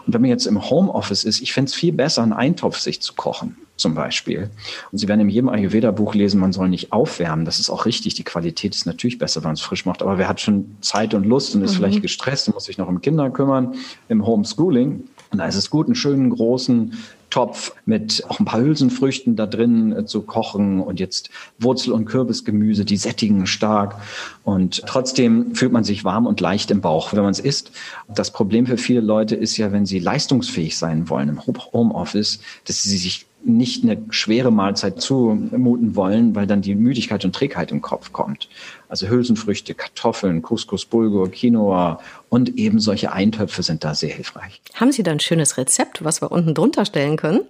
Und 0.05 0.13
wenn 0.13 0.21
man 0.21 0.29
jetzt 0.29 0.47
im 0.47 0.69
Homeoffice 0.69 1.23
ist, 1.23 1.41
ich 1.41 1.53
fände 1.53 1.69
es 1.69 1.75
viel 1.75 1.93
besser, 1.93 2.23
einen 2.23 2.33
Eintopf 2.33 2.79
sich 2.79 3.01
zu 3.01 3.13
kochen, 3.13 3.57
zum 3.75 3.95
Beispiel. 3.95 4.49
Und 4.91 4.97
Sie 4.97 5.07
werden 5.07 5.21
in 5.21 5.29
jedem 5.29 5.49
Ayurveda-Buch 5.49 6.13
lesen, 6.13 6.39
man 6.39 6.53
soll 6.53 6.69
nicht 6.69 6.91
aufwärmen. 6.91 7.45
Das 7.45 7.59
ist 7.59 7.69
auch 7.69 7.85
richtig. 7.85 8.13
Die 8.13 8.23
Qualität 8.23 8.75
ist 8.75 8.85
natürlich 8.85 9.17
besser, 9.17 9.41
wenn 9.41 9.49
man 9.49 9.55
es 9.55 9.61
frisch 9.61 9.85
macht. 9.85 10.01
Aber 10.01 10.17
wer 10.17 10.27
hat 10.27 10.39
schon 10.39 10.77
Zeit 10.81 11.13
und 11.13 11.25
Lust 11.25 11.55
und 11.55 11.63
ist 11.63 11.73
mhm. 11.73 11.77
vielleicht 11.77 12.01
gestresst 12.01 12.47
und 12.47 12.53
muss 12.53 12.65
sich 12.65 12.77
noch 12.77 12.87
um 12.87 13.01
Kinder 13.01 13.29
kümmern 13.29 13.75
im 14.09 14.25
Homeschooling? 14.25 15.03
Und 15.31 15.39
da 15.39 15.47
ist 15.47 15.55
es 15.55 15.69
gut, 15.69 15.87
einen 15.87 15.95
schönen 15.95 16.29
großen 16.29 16.93
Topf 17.31 17.73
mit 17.87 18.23
auch 18.29 18.39
ein 18.39 18.45
paar 18.45 18.61
Hülsenfrüchten 18.61 19.35
da 19.35 19.47
drin 19.47 19.91
äh, 19.91 20.05
zu 20.05 20.21
kochen 20.21 20.79
und 20.79 20.99
jetzt 20.99 21.31
Wurzel- 21.57 21.91
und 21.91 22.05
Kürbisgemüse, 22.05 22.85
die 22.85 22.95
sättigen 22.95 23.47
stark. 23.47 23.95
Und 24.43 24.83
trotzdem 24.85 25.55
fühlt 25.55 25.71
man 25.71 25.83
sich 25.83 26.05
warm 26.05 26.27
und 26.27 26.39
leicht 26.39 26.69
im 26.69 26.81
Bauch, 26.81 27.11
wenn 27.13 27.23
man 27.23 27.31
es 27.31 27.39
isst. 27.39 27.71
Das 28.07 28.29
Problem 28.29 28.67
für 28.67 28.77
viele 28.77 29.01
Leute 29.01 29.35
ist 29.35 29.57
ja, 29.57 29.71
wenn 29.71 29.87
sie 29.87 29.97
leistungsfähig 29.97 30.77
sein 30.77 31.09
wollen 31.09 31.29
im 31.29 31.41
Homeoffice, 31.43 32.39
dass 32.65 32.83
sie 32.83 32.97
sich 32.97 33.25
nicht 33.45 33.83
eine 33.83 34.01
schwere 34.09 34.51
Mahlzeit 34.51 35.01
zumuten 35.01 35.95
wollen, 35.95 36.35
weil 36.35 36.47
dann 36.47 36.61
die 36.61 36.75
Müdigkeit 36.75 37.25
und 37.25 37.35
Trägheit 37.35 37.71
im 37.71 37.81
Kopf 37.81 38.11
kommt. 38.13 38.49
Also 38.87 39.07
Hülsenfrüchte, 39.07 39.73
Kartoffeln, 39.73 40.41
Couscous, 40.41 40.85
Bulgur, 40.85 41.29
Quinoa 41.29 41.99
und 42.29 42.57
eben 42.57 42.79
solche 42.79 43.11
Eintöpfe 43.11 43.63
sind 43.63 43.83
da 43.83 43.95
sehr 43.95 44.13
hilfreich. 44.13 44.61
Haben 44.75 44.91
Sie 44.91 45.03
da 45.03 45.11
ein 45.11 45.19
schönes 45.19 45.57
Rezept, 45.57 46.03
was 46.03 46.21
wir 46.21 46.31
unten 46.31 46.53
drunter 46.53 46.85
stellen 46.85 47.17
können? 47.17 47.41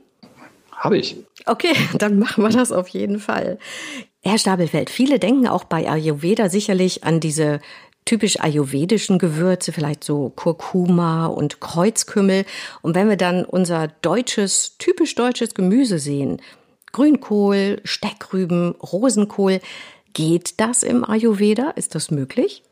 Habe 0.71 0.97
ich. 0.97 1.15
Okay, 1.45 1.75
dann 1.97 2.19
machen 2.19 2.43
wir 2.43 2.49
das 2.49 2.71
auf 2.71 2.87
jeden 2.89 3.19
Fall. 3.19 3.57
Herr 4.21 4.37
Stabelfeld, 4.37 4.89
viele 4.89 5.19
denken 5.19 5.47
auch 5.47 5.65
bei 5.65 5.89
Ayurveda 5.89 6.49
sicherlich 6.49 7.03
an 7.03 7.19
diese 7.19 7.59
typisch 8.05 8.39
ayurvedischen 8.39 9.19
Gewürze, 9.19 9.71
vielleicht 9.71 10.03
so 10.03 10.31
Kurkuma 10.35 11.27
und 11.27 11.61
Kreuzkümmel. 11.61 12.45
Und 12.81 12.95
wenn 12.95 13.09
wir 13.09 13.17
dann 13.17 13.45
unser 13.45 13.87
deutsches, 14.01 14.77
typisch 14.77 15.15
deutsches 15.15 15.53
Gemüse 15.53 15.99
sehen, 15.99 16.41
Grünkohl, 16.91 17.81
Steckrüben, 17.83 18.75
Rosenkohl, 18.75 19.59
geht 20.13 20.59
das 20.59 20.83
im 20.83 21.03
Ayurveda? 21.03 21.71
Ist 21.71 21.95
das 21.95 22.11
möglich? 22.11 22.63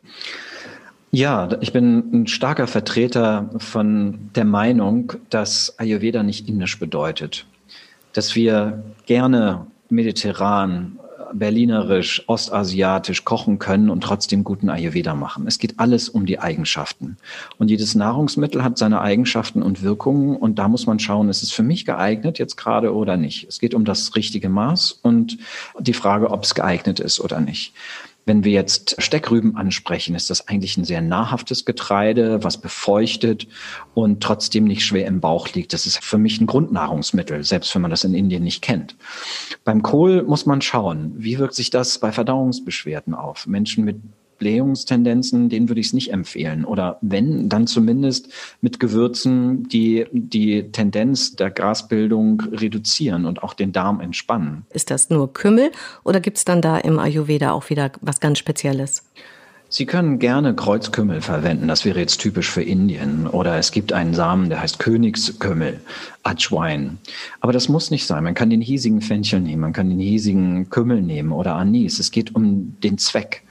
Ja, 1.10 1.48
ich 1.60 1.72
bin 1.72 2.22
ein 2.22 2.26
starker 2.26 2.66
Vertreter 2.66 3.50
von 3.58 4.30
der 4.34 4.46
Meinung, 4.46 5.12
dass 5.28 5.78
Ayurveda 5.78 6.22
nicht 6.22 6.48
indisch 6.48 6.78
bedeutet. 6.78 7.44
Dass 8.14 8.34
wir 8.34 8.82
gerne 9.06 9.66
mediterran, 9.90 10.98
berlinerisch, 11.34 12.24
ostasiatisch 12.26 13.24
kochen 13.24 13.58
können 13.58 13.90
und 13.90 14.02
trotzdem 14.02 14.44
guten 14.44 14.70
Ayurveda 14.70 15.14
machen. 15.14 15.46
Es 15.46 15.58
geht 15.58 15.78
alles 15.78 16.08
um 16.08 16.26
die 16.26 16.38
Eigenschaften. 16.38 17.16
Und 17.58 17.70
jedes 17.70 17.94
Nahrungsmittel 17.94 18.62
hat 18.62 18.78
seine 18.78 19.00
Eigenschaften 19.00 19.62
und 19.62 19.82
Wirkungen. 19.82 20.36
Und 20.36 20.58
da 20.58 20.68
muss 20.68 20.86
man 20.86 20.98
schauen, 20.98 21.28
ist 21.28 21.42
es 21.42 21.52
für 21.52 21.62
mich 21.62 21.84
geeignet 21.84 22.38
jetzt 22.38 22.56
gerade 22.56 22.94
oder 22.94 23.16
nicht. 23.16 23.46
Es 23.48 23.58
geht 23.58 23.74
um 23.74 23.84
das 23.84 24.14
richtige 24.16 24.48
Maß 24.48 24.98
und 25.02 25.38
die 25.78 25.94
Frage, 25.94 26.30
ob 26.30 26.44
es 26.44 26.54
geeignet 26.54 27.00
ist 27.00 27.20
oder 27.20 27.40
nicht. 27.40 27.74
Wenn 28.24 28.44
wir 28.44 28.52
jetzt 28.52 29.00
Steckrüben 29.02 29.56
ansprechen, 29.56 30.14
ist 30.14 30.30
das 30.30 30.48
eigentlich 30.48 30.76
ein 30.76 30.84
sehr 30.84 31.00
nahrhaftes 31.00 31.64
Getreide, 31.64 32.44
was 32.44 32.60
befeuchtet 32.60 33.48
und 33.94 34.22
trotzdem 34.22 34.64
nicht 34.64 34.84
schwer 34.84 35.06
im 35.06 35.20
Bauch 35.20 35.48
liegt. 35.54 35.72
Das 35.72 35.86
ist 35.86 36.02
für 36.02 36.18
mich 36.18 36.40
ein 36.40 36.46
Grundnahrungsmittel, 36.46 37.42
selbst 37.42 37.74
wenn 37.74 37.82
man 37.82 37.90
das 37.90 38.04
in 38.04 38.14
Indien 38.14 38.44
nicht 38.44 38.62
kennt. 38.62 38.96
Beim 39.64 39.82
Kohl 39.82 40.22
muss 40.22 40.46
man 40.46 40.60
schauen, 40.60 41.14
wie 41.16 41.38
wirkt 41.38 41.54
sich 41.54 41.70
das 41.70 41.98
bei 41.98 42.12
Verdauungsbeschwerden 42.12 43.14
auf? 43.14 43.46
Menschen 43.46 43.84
mit 43.84 43.96
Blähungstendenzen, 44.42 45.48
denen 45.48 45.68
würde 45.68 45.80
ich 45.80 45.86
es 45.86 45.92
nicht 45.92 46.12
empfehlen. 46.12 46.64
Oder 46.64 46.98
wenn, 47.00 47.48
dann 47.48 47.68
zumindest 47.68 48.28
mit 48.60 48.80
Gewürzen, 48.80 49.68
die 49.68 50.06
die 50.10 50.72
Tendenz 50.72 51.36
der 51.36 51.52
Grasbildung 51.52 52.40
reduzieren 52.50 53.24
und 53.24 53.44
auch 53.44 53.54
den 53.54 53.70
Darm 53.70 54.00
entspannen. 54.00 54.66
Ist 54.70 54.90
das 54.90 55.10
nur 55.10 55.32
Kümmel 55.32 55.70
oder 56.02 56.18
gibt 56.18 56.38
es 56.38 56.44
dann 56.44 56.60
da 56.60 56.76
im 56.76 56.98
Ayurveda 56.98 57.52
auch 57.52 57.70
wieder 57.70 57.92
was 58.00 58.18
ganz 58.18 58.40
Spezielles? 58.40 59.04
Sie 59.68 59.86
können 59.86 60.18
gerne 60.18 60.54
Kreuzkümmel 60.54 61.22
verwenden, 61.22 61.66
das 61.66 61.86
wäre 61.86 61.98
jetzt 61.98 62.20
typisch 62.20 62.50
für 62.50 62.62
Indien. 62.62 63.26
Oder 63.26 63.56
es 63.56 63.70
gibt 63.70 63.94
einen 63.94 64.12
Samen, 64.12 64.50
der 64.50 64.60
heißt 64.60 64.78
Königskümmel, 64.78 65.80
Ajwain. 66.24 66.98
Aber 67.40 67.52
das 67.52 67.70
muss 67.70 67.90
nicht 67.90 68.06
sein. 68.06 68.22
Man 68.22 68.34
kann 68.34 68.50
den 68.50 68.60
hiesigen 68.60 69.00
Fenchel 69.00 69.40
nehmen, 69.40 69.62
man 69.62 69.72
kann 69.72 69.88
den 69.88 69.98
hiesigen 69.98 70.68
Kümmel 70.68 71.00
nehmen 71.00 71.32
oder 71.32 71.54
Anis. 71.54 72.00
Es 72.00 72.10
geht 72.10 72.34
um 72.34 72.76
den 72.82 72.98
Zweck. 72.98 73.44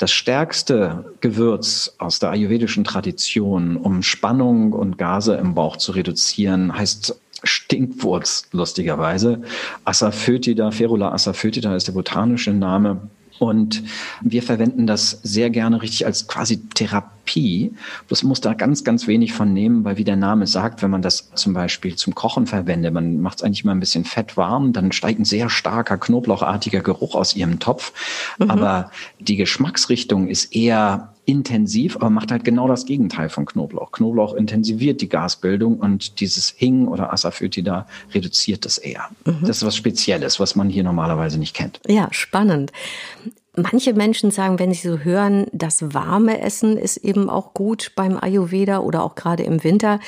Das 0.00 0.12
stärkste 0.12 1.04
Gewürz 1.20 1.94
aus 1.98 2.20
der 2.20 2.30
ayurvedischen 2.30 2.84
Tradition, 2.84 3.76
um 3.76 4.02
Spannung 4.02 4.72
und 4.72 4.96
Gase 4.96 5.34
im 5.34 5.54
Bauch 5.54 5.76
zu 5.76 5.92
reduzieren, 5.92 6.74
heißt 6.74 7.20
Stinkwurz, 7.44 8.48
lustigerweise. 8.50 9.42
Asafoetida, 9.84 10.70
Ferula 10.70 11.12
asafoetida 11.12 11.76
ist 11.76 11.86
der 11.86 11.92
botanische 11.92 12.54
Name. 12.54 13.10
Und 13.40 13.82
wir 14.20 14.42
verwenden 14.42 14.86
das 14.86 15.18
sehr 15.22 15.48
gerne 15.48 15.80
richtig 15.80 16.04
als 16.04 16.28
quasi 16.28 16.60
Therapie. 16.74 17.72
Das 18.06 18.22
muss 18.22 18.42
da 18.42 18.52
ganz, 18.52 18.84
ganz 18.84 19.06
wenig 19.06 19.32
von 19.32 19.54
nehmen, 19.54 19.82
weil 19.82 19.96
wie 19.96 20.04
der 20.04 20.16
Name 20.16 20.46
sagt, 20.46 20.82
wenn 20.82 20.90
man 20.90 21.00
das 21.00 21.30
zum 21.36 21.54
Beispiel 21.54 21.96
zum 21.96 22.14
Kochen 22.14 22.46
verwendet, 22.46 22.92
man 22.92 23.22
macht 23.22 23.38
es 23.38 23.42
eigentlich 23.42 23.64
mal 23.64 23.72
ein 23.72 23.80
bisschen 23.80 24.04
fett 24.04 24.36
warm, 24.36 24.74
dann 24.74 24.92
steigt 24.92 25.20
ein 25.20 25.24
sehr 25.24 25.48
starker 25.48 25.96
knoblauchartiger 25.96 26.82
Geruch 26.82 27.14
aus 27.14 27.34
ihrem 27.34 27.60
Topf. 27.60 27.94
Mhm. 28.38 28.50
Aber 28.50 28.90
die 29.18 29.36
Geschmacksrichtung 29.36 30.28
ist 30.28 30.54
eher 30.54 31.14
intensiv, 31.30 31.96
aber 31.96 32.10
macht 32.10 32.32
halt 32.32 32.44
genau 32.44 32.66
das 32.66 32.86
Gegenteil 32.86 33.28
von 33.28 33.46
Knoblauch. 33.46 33.92
Knoblauch 33.92 34.34
intensiviert 34.34 35.00
die 35.00 35.08
Gasbildung 35.08 35.78
und 35.78 36.20
dieses 36.20 36.50
Hing 36.50 36.88
oder 36.88 37.12
Asafoetida 37.12 37.86
reduziert 38.12 38.64
das 38.64 38.78
eher. 38.78 39.08
Mhm. 39.24 39.38
Das 39.42 39.58
ist 39.58 39.66
was 39.66 39.76
Spezielles, 39.76 40.40
was 40.40 40.56
man 40.56 40.68
hier 40.68 40.82
normalerweise 40.82 41.38
nicht 41.38 41.54
kennt. 41.54 41.80
Ja, 41.86 42.08
spannend. 42.10 42.72
Manche 43.56 43.94
Menschen 43.94 44.30
sagen, 44.30 44.58
wenn 44.58 44.72
sie 44.72 44.88
so 44.88 44.98
hören, 44.98 45.46
das 45.52 45.92
warme 45.94 46.40
Essen 46.40 46.76
ist 46.76 46.98
eben 46.98 47.28
auch 47.28 47.52
gut 47.52 47.92
beim 47.96 48.16
Ayurveda 48.16 48.78
oder 48.78 49.02
auch 49.02 49.16
gerade 49.16 49.42
im 49.42 49.64
Winter. 49.64 49.98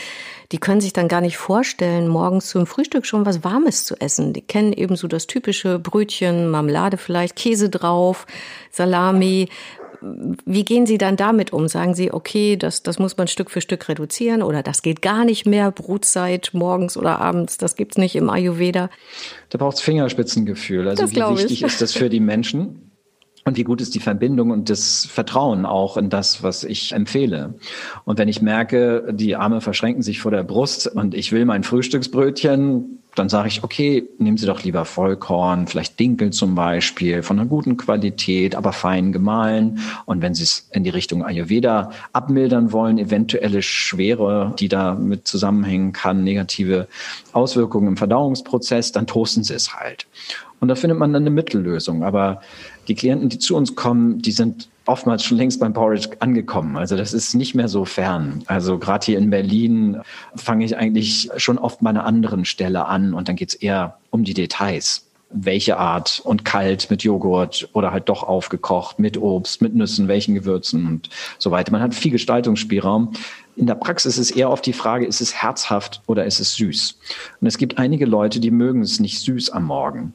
Die 0.52 0.58
können 0.58 0.80
sich 0.80 0.92
dann 0.92 1.08
gar 1.08 1.20
nicht 1.20 1.36
vorstellen, 1.36 2.08
morgens 2.08 2.48
zum 2.48 2.66
Frühstück 2.66 3.04
schon 3.04 3.26
was 3.26 3.42
Warmes 3.42 3.84
zu 3.84 3.96
essen. 4.00 4.32
Die 4.32 4.42
kennen 4.42 4.72
eben 4.72 4.96
so 4.96 5.08
das 5.08 5.26
typische 5.26 5.78
Brötchen, 5.78 6.50
Marmelade 6.50 6.96
vielleicht, 6.96 7.34
Käse 7.36 7.68
drauf, 7.68 8.26
Salami 8.70 9.48
wie 10.44 10.64
gehen 10.64 10.86
Sie 10.86 10.98
dann 10.98 11.16
damit 11.16 11.52
um? 11.52 11.68
Sagen 11.68 11.94
Sie, 11.94 12.12
okay, 12.12 12.56
das, 12.56 12.82
das 12.82 12.98
muss 12.98 13.16
man 13.16 13.28
Stück 13.28 13.50
für 13.50 13.60
Stück 13.60 13.88
reduzieren 13.88 14.42
oder 14.42 14.62
das 14.62 14.82
geht 14.82 15.02
gar 15.02 15.24
nicht 15.24 15.46
mehr, 15.46 15.70
Brutzeit 15.70 16.50
morgens 16.52 16.96
oder 16.96 17.20
abends, 17.20 17.58
das 17.58 17.76
gibt's 17.76 17.96
nicht 17.96 18.16
im 18.16 18.30
Ayurveda? 18.30 18.90
Da 19.50 19.58
braucht 19.58 19.76
es 19.76 19.82
Fingerspitzengefühl. 19.82 20.88
Also 20.88 21.02
das 21.02 21.14
wie 21.14 21.20
wichtig 21.20 21.62
ich. 21.62 21.62
ist 21.62 21.80
das 21.80 21.92
für 21.92 22.08
die 22.08 22.20
Menschen? 22.20 22.92
Und 23.44 23.56
wie 23.56 23.64
gut 23.64 23.80
ist 23.80 23.94
die 23.96 24.00
Verbindung 24.00 24.50
und 24.52 24.70
das 24.70 25.04
Vertrauen 25.04 25.66
auch 25.66 25.96
in 25.96 26.10
das, 26.10 26.44
was 26.44 26.62
ich 26.62 26.92
empfehle. 26.92 27.54
Und 28.04 28.18
wenn 28.18 28.28
ich 28.28 28.40
merke, 28.40 29.08
die 29.12 29.34
Arme 29.34 29.60
verschränken 29.60 30.02
sich 30.02 30.20
vor 30.20 30.30
der 30.30 30.44
Brust 30.44 30.86
und 30.86 31.14
ich 31.14 31.32
will 31.32 31.44
mein 31.44 31.64
Frühstücksbrötchen, 31.64 33.01
dann 33.14 33.28
sage 33.28 33.48
ich, 33.48 33.62
okay, 33.62 34.08
nehmen 34.18 34.38
Sie 34.38 34.46
doch 34.46 34.62
lieber 34.62 34.84
Vollkorn, 34.84 35.66
vielleicht 35.66 36.00
Dinkel 36.00 36.30
zum 36.30 36.54
Beispiel, 36.54 37.22
von 37.22 37.38
einer 37.38 37.48
guten 37.48 37.76
Qualität, 37.76 38.54
aber 38.54 38.72
fein 38.72 39.12
gemahlen. 39.12 39.80
Und 40.06 40.22
wenn 40.22 40.34
Sie 40.34 40.44
es 40.44 40.68
in 40.72 40.82
die 40.84 40.90
Richtung 40.90 41.24
Ayurveda 41.24 41.90
abmildern 42.12 42.72
wollen, 42.72 42.98
eventuelle 42.98 43.60
Schwere, 43.60 44.54
die 44.58 44.68
damit 44.68 45.28
zusammenhängen 45.28 45.92
kann, 45.92 46.24
negative 46.24 46.88
Auswirkungen 47.32 47.88
im 47.88 47.96
Verdauungsprozess, 47.96 48.92
dann 48.92 49.06
toasten 49.06 49.44
Sie 49.44 49.54
es 49.54 49.74
halt. 49.74 50.06
Und 50.62 50.68
da 50.68 50.76
findet 50.76 50.96
man 50.96 51.12
dann 51.12 51.24
eine 51.24 51.30
Mittellösung. 51.30 52.04
Aber 52.04 52.40
die 52.86 52.94
Klienten, 52.94 53.28
die 53.28 53.40
zu 53.40 53.56
uns 53.56 53.74
kommen, 53.74 54.22
die 54.22 54.30
sind 54.30 54.68
oftmals 54.86 55.24
schon 55.24 55.36
längst 55.36 55.58
beim 55.58 55.72
Porridge 55.72 56.10
angekommen. 56.20 56.76
Also 56.76 56.96
das 56.96 57.12
ist 57.12 57.34
nicht 57.34 57.56
mehr 57.56 57.66
so 57.66 57.84
fern. 57.84 58.44
Also 58.46 58.78
gerade 58.78 59.04
hier 59.04 59.18
in 59.18 59.28
Berlin 59.28 59.98
fange 60.36 60.64
ich 60.64 60.76
eigentlich 60.76 61.30
schon 61.36 61.58
oft 61.58 61.82
mal 61.82 61.90
einer 61.90 62.04
anderen 62.04 62.44
Stelle 62.44 62.86
an 62.86 63.12
und 63.12 63.28
dann 63.28 63.34
geht's 63.34 63.54
eher 63.54 63.98
um 64.10 64.22
die 64.22 64.34
Details. 64.34 65.04
Welche 65.30 65.78
Art 65.78 66.22
und 66.22 66.44
kalt 66.44 66.90
mit 66.90 67.02
Joghurt 67.02 67.68
oder 67.72 67.90
halt 67.90 68.08
doch 68.08 68.22
aufgekocht 68.22 69.00
mit 69.00 69.16
Obst, 69.18 69.62
mit 69.62 69.74
Nüssen, 69.74 70.06
welchen 70.06 70.36
Gewürzen 70.36 70.86
und 70.86 71.10
so 71.38 71.50
weiter. 71.50 71.72
Man 71.72 71.82
hat 71.82 71.92
viel 71.92 72.12
Gestaltungsspielraum. 72.12 73.14
In 73.54 73.66
der 73.66 73.74
Praxis 73.74 74.16
ist 74.16 74.30
eher 74.30 74.50
oft 74.50 74.64
die 74.64 74.72
Frage, 74.72 75.04
ist 75.04 75.20
es 75.20 75.34
herzhaft 75.34 76.00
oder 76.06 76.24
ist 76.24 76.40
es 76.40 76.54
süß? 76.54 76.98
Und 77.40 77.46
es 77.46 77.58
gibt 77.58 77.76
einige 77.76 78.06
Leute, 78.06 78.40
die 78.40 78.50
mögen 78.50 78.80
es 78.80 78.98
nicht 78.98 79.20
süß 79.20 79.50
am 79.50 79.64
Morgen. 79.64 80.14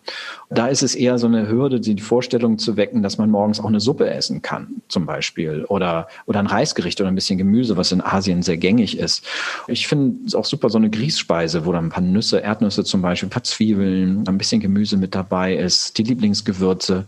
Da 0.50 0.68
ist 0.68 0.82
es 0.82 0.96
eher 0.96 1.20
so 1.20 1.28
eine 1.28 1.48
Hürde, 1.48 1.80
die 1.80 2.02
Vorstellung 2.02 2.58
zu 2.58 2.78
wecken, 2.78 3.04
dass 3.04 3.20
man 3.20 3.30
morgens 3.30 3.60
auch 3.60 3.68
eine 3.68 3.80
Suppe 3.80 4.10
essen 4.10 4.42
kann, 4.42 4.82
zum 4.88 5.06
Beispiel, 5.06 5.66
oder, 5.66 6.08
oder 6.26 6.40
ein 6.40 6.48
Reisgericht 6.48 7.00
oder 7.00 7.10
ein 7.10 7.16
bisschen 7.16 7.38
Gemüse, 7.38 7.78
was 7.78 7.92
in 7.92 8.02
Asien 8.02 8.42
sehr 8.42 8.58
gängig 8.58 8.98
ist. 8.98 9.24
Ich 9.68 9.88
finde 9.88 10.26
es 10.26 10.34
auch 10.34 10.46
super, 10.46 10.70
so 10.70 10.80
eine 10.80 10.90
Grießspeise, 10.90 11.66
wo 11.66 11.72
dann 11.72 11.86
ein 11.86 11.90
paar 11.92 12.04
Nüsse, 12.04 12.40
Erdnüsse 12.40 12.84
zum 12.86 13.04
Beispiel, 13.04 13.28
ein 13.28 13.32
paar 13.32 13.44
Zwiebeln, 13.44 14.24
ein 14.28 14.38
bisschen 14.40 14.62
Gemüse 14.62 14.98
mit 14.98 15.14
dabei 15.14 15.56
ist, 15.56 15.98
die 15.98 16.04
Lieblingsgewürze. 16.04 17.06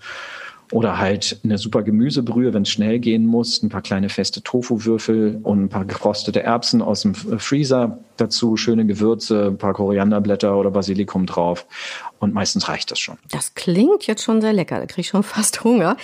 Oder 0.72 1.00
halt 1.00 1.40
eine 1.44 1.58
super 1.58 1.82
Gemüsebrühe, 1.82 2.54
wenn 2.54 2.62
es 2.62 2.70
schnell 2.70 3.00
gehen 3.00 3.26
muss, 3.26 3.64
ein 3.64 3.70
paar 3.70 3.82
kleine 3.82 4.10
feste 4.10 4.44
Tofuwürfel 4.44 5.40
und 5.42 5.64
ein 5.64 5.70
paar 5.70 5.86
gefrostete 5.86 6.44
Erbsen 6.44 6.82
aus 6.82 7.02
dem 7.02 7.16
Freezer 7.16 8.00
dazu, 8.18 8.56
schöne 8.56 8.86
Gewürze, 8.86 9.48
ein 9.48 9.58
paar 9.58 9.74
Korianderblätter 9.74 10.56
oder 10.56 10.70
Basilikum 10.70 11.26
drauf. 11.26 11.66
Und 12.20 12.34
meistens 12.34 12.68
reicht 12.68 12.92
das 12.92 13.00
schon. 13.00 13.18
Das 13.32 13.56
klingt 13.56 14.06
jetzt 14.06 14.24
schon 14.24 14.42
sehr 14.42 14.52
lecker. 14.52 14.80
Da 14.80 14.86
kriege 14.86 15.02
ich 15.02 15.08
schon 15.08 15.24
fast 15.36 15.64
Hunger. 15.64 15.96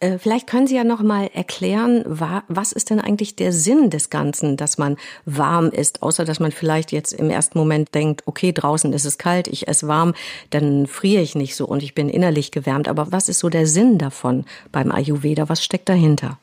Äh, 0.00 0.18
vielleicht 0.18 0.46
können 0.46 0.66
Sie 0.66 0.76
ja 0.76 0.84
noch 0.84 1.02
mal 1.02 1.30
erklären, 1.32 2.04
was 2.06 2.72
ist 2.72 2.90
denn 2.90 3.00
eigentlich 3.00 3.36
der 3.36 3.52
Sinn 3.52 3.88
des 3.88 4.10
Ganzen, 4.10 4.56
dass 4.56 4.76
man 4.76 4.96
warm 5.24 5.70
ist, 5.70 6.02
außer 6.02 6.24
dass 6.24 6.40
man 6.40 6.52
vielleicht 6.52 6.92
jetzt 6.92 7.12
im 7.12 7.30
ersten 7.30 7.58
Moment 7.58 7.94
denkt, 7.94 8.22
okay, 8.26 8.52
draußen 8.52 8.92
ist 8.92 9.06
es 9.06 9.16
kalt, 9.16 9.48
ich 9.48 9.66
esse 9.66 9.88
warm, 9.88 10.14
dann 10.50 10.86
friere 10.86 11.22
ich 11.22 11.34
nicht 11.34 11.56
so 11.56 11.66
und 11.66 11.82
ich 11.82 11.94
bin 11.94 12.10
innerlich 12.10 12.50
gewärmt. 12.50 12.88
Aber 12.88 13.10
was 13.12 13.28
ist 13.30 13.38
so 13.38 13.48
der 13.48 13.66
Sinn 13.66 13.96
davon 13.96 14.44
beim 14.72 14.92
Ayurveda? 14.92 15.48
Was 15.48 15.64
steckt 15.64 15.88
dahinter? 15.88 16.38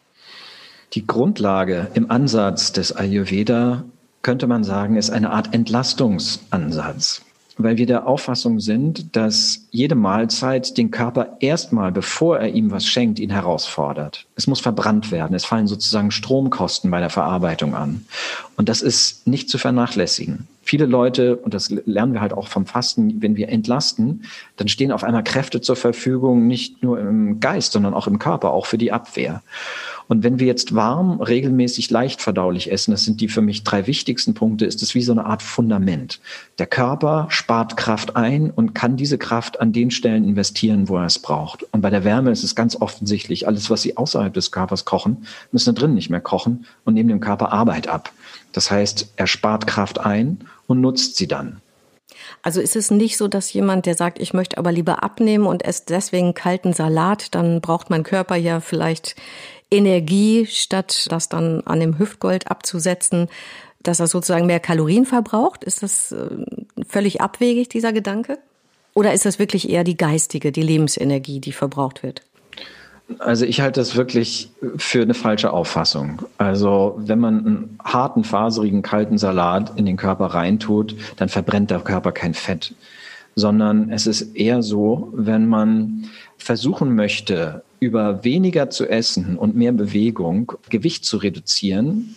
Die 0.93 1.05
Grundlage 1.05 1.87
im 1.93 2.09
Ansatz 2.09 2.71
des 2.71 2.95
Ayurveda 2.95 3.83
könnte 4.23 4.47
man 4.47 4.63
sagen, 4.63 4.95
ist 4.95 5.09
eine 5.11 5.31
Art 5.31 5.53
Entlastungsansatz 5.53 7.21
weil 7.57 7.77
wir 7.77 7.85
der 7.85 8.07
Auffassung 8.07 8.59
sind, 8.59 9.15
dass 9.15 9.67
jede 9.71 9.95
Mahlzeit 9.95 10.77
den 10.77 10.91
Körper 10.91 11.37
erstmal, 11.39 11.91
bevor 11.91 12.39
er 12.39 12.49
ihm 12.49 12.71
was 12.71 12.85
schenkt, 12.85 13.19
ihn 13.19 13.29
herausfordert. 13.29 14.25
Es 14.35 14.47
muss 14.47 14.59
verbrannt 14.59 15.11
werden. 15.11 15.35
Es 15.35 15.45
fallen 15.45 15.67
sozusagen 15.67 16.11
Stromkosten 16.11 16.89
bei 16.89 16.99
der 16.99 17.09
Verarbeitung 17.09 17.75
an. 17.75 18.05
Und 18.57 18.69
das 18.69 18.81
ist 18.81 19.27
nicht 19.27 19.49
zu 19.49 19.57
vernachlässigen. 19.57 20.47
Viele 20.63 20.85
Leute, 20.85 21.35
und 21.35 21.53
das 21.53 21.69
lernen 21.69 22.13
wir 22.13 22.21
halt 22.21 22.33
auch 22.33 22.47
vom 22.47 22.65
Fasten, 22.65 23.21
wenn 23.21 23.35
wir 23.35 23.49
entlasten, 23.49 24.23
dann 24.55 24.69
stehen 24.69 24.91
auf 24.91 25.03
einmal 25.03 25.23
Kräfte 25.23 25.59
zur 25.59 25.75
Verfügung, 25.75 26.47
nicht 26.47 26.81
nur 26.81 26.99
im 26.99 27.39
Geist, 27.41 27.73
sondern 27.73 27.93
auch 27.93 28.07
im 28.07 28.17
Körper, 28.17 28.51
auch 28.51 28.65
für 28.65 28.77
die 28.77 28.91
Abwehr. 28.91 29.43
Und 30.13 30.21
wenn 30.21 30.37
wir 30.37 30.45
jetzt 30.45 30.75
warm, 30.75 31.19
regelmäßig, 31.21 31.89
leicht 31.89 32.21
verdaulich 32.21 32.71
essen, 32.71 32.91
das 32.91 33.03
sind 33.03 33.19
die 33.19 33.29
für 33.29 33.41
mich 33.41 33.63
drei 33.63 33.87
wichtigsten 33.87 34.35
Punkte, 34.35 34.63
ist 34.63 34.83
es 34.83 34.93
wie 34.93 35.01
so 35.01 35.11
eine 35.11 35.25
Art 35.25 35.41
Fundament. 35.41 36.19
Der 36.59 36.67
Körper 36.67 37.25
spart 37.29 37.77
Kraft 37.77 38.15
ein 38.15 38.51
und 38.51 38.75
kann 38.75 38.95
diese 38.95 39.17
Kraft 39.17 39.59
an 39.59 39.73
den 39.73 39.89
Stellen 39.89 40.23
investieren, 40.23 40.87
wo 40.87 40.97
er 40.97 41.07
es 41.07 41.17
braucht. 41.17 41.63
Und 41.71 41.81
bei 41.81 41.89
der 41.89 42.03
Wärme 42.03 42.29
ist 42.29 42.43
es 42.43 42.53
ganz 42.53 42.75
offensichtlich, 42.79 43.47
alles, 43.47 43.71
was 43.71 43.81
Sie 43.81 43.97
außerhalb 43.97 44.31
des 44.31 44.51
Körpers 44.51 44.85
kochen, 44.85 45.25
müssen 45.51 45.73
da 45.73 45.81
drin 45.81 45.95
nicht 45.95 46.11
mehr 46.11 46.21
kochen 46.21 46.67
und 46.85 46.93
nehmen 46.93 47.09
dem 47.09 47.19
Körper 47.19 47.51
Arbeit 47.51 47.87
ab. 47.87 48.11
Das 48.51 48.69
heißt, 48.69 49.13
er 49.15 49.25
spart 49.25 49.65
Kraft 49.65 49.99
ein 49.99 50.41
und 50.67 50.79
nutzt 50.79 51.15
sie 51.15 51.27
dann. 51.27 51.59
Also 52.43 52.61
ist 52.61 52.75
es 52.75 52.91
nicht 52.91 53.17
so, 53.17 53.27
dass 53.27 53.51
jemand, 53.51 53.87
der 53.87 53.95
sagt, 53.95 54.19
ich 54.19 54.33
möchte 54.33 54.59
aber 54.59 54.71
lieber 54.71 55.01
abnehmen 55.01 55.47
und 55.47 55.65
esse 55.65 55.85
deswegen 55.89 56.35
kalten 56.35 56.73
Salat, 56.73 57.33
dann 57.33 57.61
braucht 57.61 57.89
mein 57.89 58.03
Körper 58.03 58.35
ja 58.35 58.59
vielleicht 58.59 59.15
Energie, 59.73 60.45
statt 60.45 61.07
das 61.09 61.29
dann 61.29 61.61
an 61.61 61.79
dem 61.79 61.99
Hüftgold 61.99 62.49
abzusetzen, 62.49 63.27
dass 63.81 63.99
er 63.99 64.07
sozusagen 64.07 64.45
mehr 64.45 64.59
Kalorien 64.59 65.05
verbraucht? 65.05 65.63
Ist 65.63 65.83
das 65.83 66.11
äh, 66.11 66.29
völlig 66.87 67.21
abwegig, 67.21 67.69
dieser 67.69 67.93
Gedanke? 67.93 68.39
Oder 68.93 69.13
ist 69.13 69.25
das 69.25 69.39
wirklich 69.39 69.69
eher 69.69 69.83
die 69.83 69.97
geistige, 69.97 70.51
die 70.51 70.61
Lebensenergie, 70.61 71.39
die 71.39 71.51
verbraucht 71.51 72.03
wird? 72.03 72.21
Also 73.19 73.45
ich 73.45 73.59
halte 73.59 73.81
das 73.81 73.95
wirklich 73.95 74.49
für 74.77 75.01
eine 75.01 75.13
falsche 75.13 75.51
Auffassung. 75.51 76.21
Also 76.37 76.95
wenn 76.97 77.19
man 77.19 77.45
einen 77.45 77.79
harten, 77.83 78.23
faserigen, 78.23 78.81
kalten 78.81 79.17
Salat 79.17 79.73
in 79.77 79.85
den 79.85 79.97
Körper 79.97 80.27
reintut, 80.27 80.95
dann 81.17 81.29
verbrennt 81.29 81.69
der 81.69 81.79
Körper 81.79 82.11
kein 82.11 82.33
Fett, 82.33 82.73
sondern 83.35 83.91
es 83.91 84.07
ist 84.07 84.35
eher 84.35 84.63
so, 84.63 85.11
wenn 85.13 85.47
man 85.47 86.09
versuchen 86.37 86.95
möchte, 86.95 87.63
über 87.83 88.23
weniger 88.23 88.69
zu 88.69 88.87
essen 88.87 89.37
und 89.37 89.55
mehr 89.55 89.71
Bewegung 89.71 90.53
Gewicht 90.69 91.05
zu 91.05 91.17
reduzieren, 91.17 92.15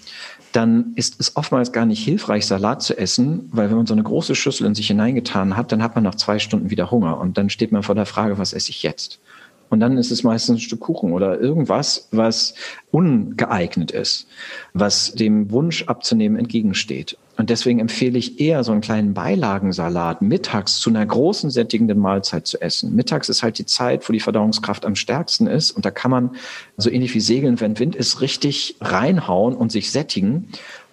dann 0.53 0.93
ist 0.95 1.21
es 1.21 1.37
oftmals 1.37 1.73
gar 1.73 1.85
nicht 1.85 2.03
hilfreich, 2.03 2.47
Salat 2.47 2.83
zu 2.83 2.97
essen, 2.97 3.49
weil 3.53 3.69
wenn 3.69 3.77
man 3.77 3.87
so 3.87 3.93
eine 3.93 4.03
große 4.03 4.35
Schüssel 4.35 4.67
in 4.67 4.75
sich 4.75 4.87
hineingetan 4.87 5.57
hat, 5.57 5.71
dann 5.71 5.83
hat 5.83 5.95
man 5.95 6.05
nach 6.05 6.15
zwei 6.15 6.39
Stunden 6.39 6.71
wieder 6.71 6.91
Hunger 6.91 7.19
und 7.19 7.37
dann 7.37 7.51
steht 7.51 7.73
man 7.73 7.83
vor 7.83 7.95
der 7.95 8.07
Frage, 8.07 8.39
was 8.39 8.53
esse 8.53 8.71
ich 8.71 8.83
jetzt? 8.83 9.21
Und 9.69 9.81
dann 9.81 9.99
ist 9.99 10.11
es 10.11 10.23
meistens 10.23 10.57
ein 10.57 10.61
Stück 10.61 10.81
Kuchen 10.81 11.13
oder 11.13 11.41
irgendwas, 11.41 12.09
was 12.13 12.55
ungeeignet 12.91 13.91
ist, 13.91 14.29
was 14.73 15.13
dem 15.15 15.51
Wunsch 15.51 15.85
abzunehmen 15.85 16.39
entgegensteht. 16.39 17.19
Und 17.37 17.51
deswegen 17.51 17.81
empfehle 17.81 18.19
ich 18.19 18.41
eher 18.41 18.65
so 18.65 18.73
einen 18.73 18.81
kleinen 18.81 19.13
Beilagensalat 19.13 20.23
mittags 20.23 20.81
zu 20.81 20.91
einer 20.91 21.05
großen 21.05 21.51
sättigenden 21.51 21.99
Mahlzeit 21.99 22.47
zu 22.47 22.61
essen. 22.61 22.95
Mittags 22.95 23.29
ist 23.29 23.43
halt 23.43 23.59
die 23.59 23.67
Zeit, 23.67 24.09
wo 24.09 24.13
die 24.13 24.21
Verdauungskraft 24.21 24.87
am 24.87 24.97
stärksten 24.97 25.47
ist. 25.47 25.71
Und 25.71 25.85
da 25.85 25.91
kann 25.91 26.11
man 26.11 26.31
so 26.77 26.91
ähnlich 26.91 27.15
wie 27.15 27.21
Segeln, 27.21 27.61
wenn 27.61 27.79
Wind 27.79 27.95
ist, 27.95 28.21
richtig 28.23 28.77
reinhauen 28.81 29.55
und 29.55 29.71
sich 29.71 29.91
sättigen. 29.91 30.49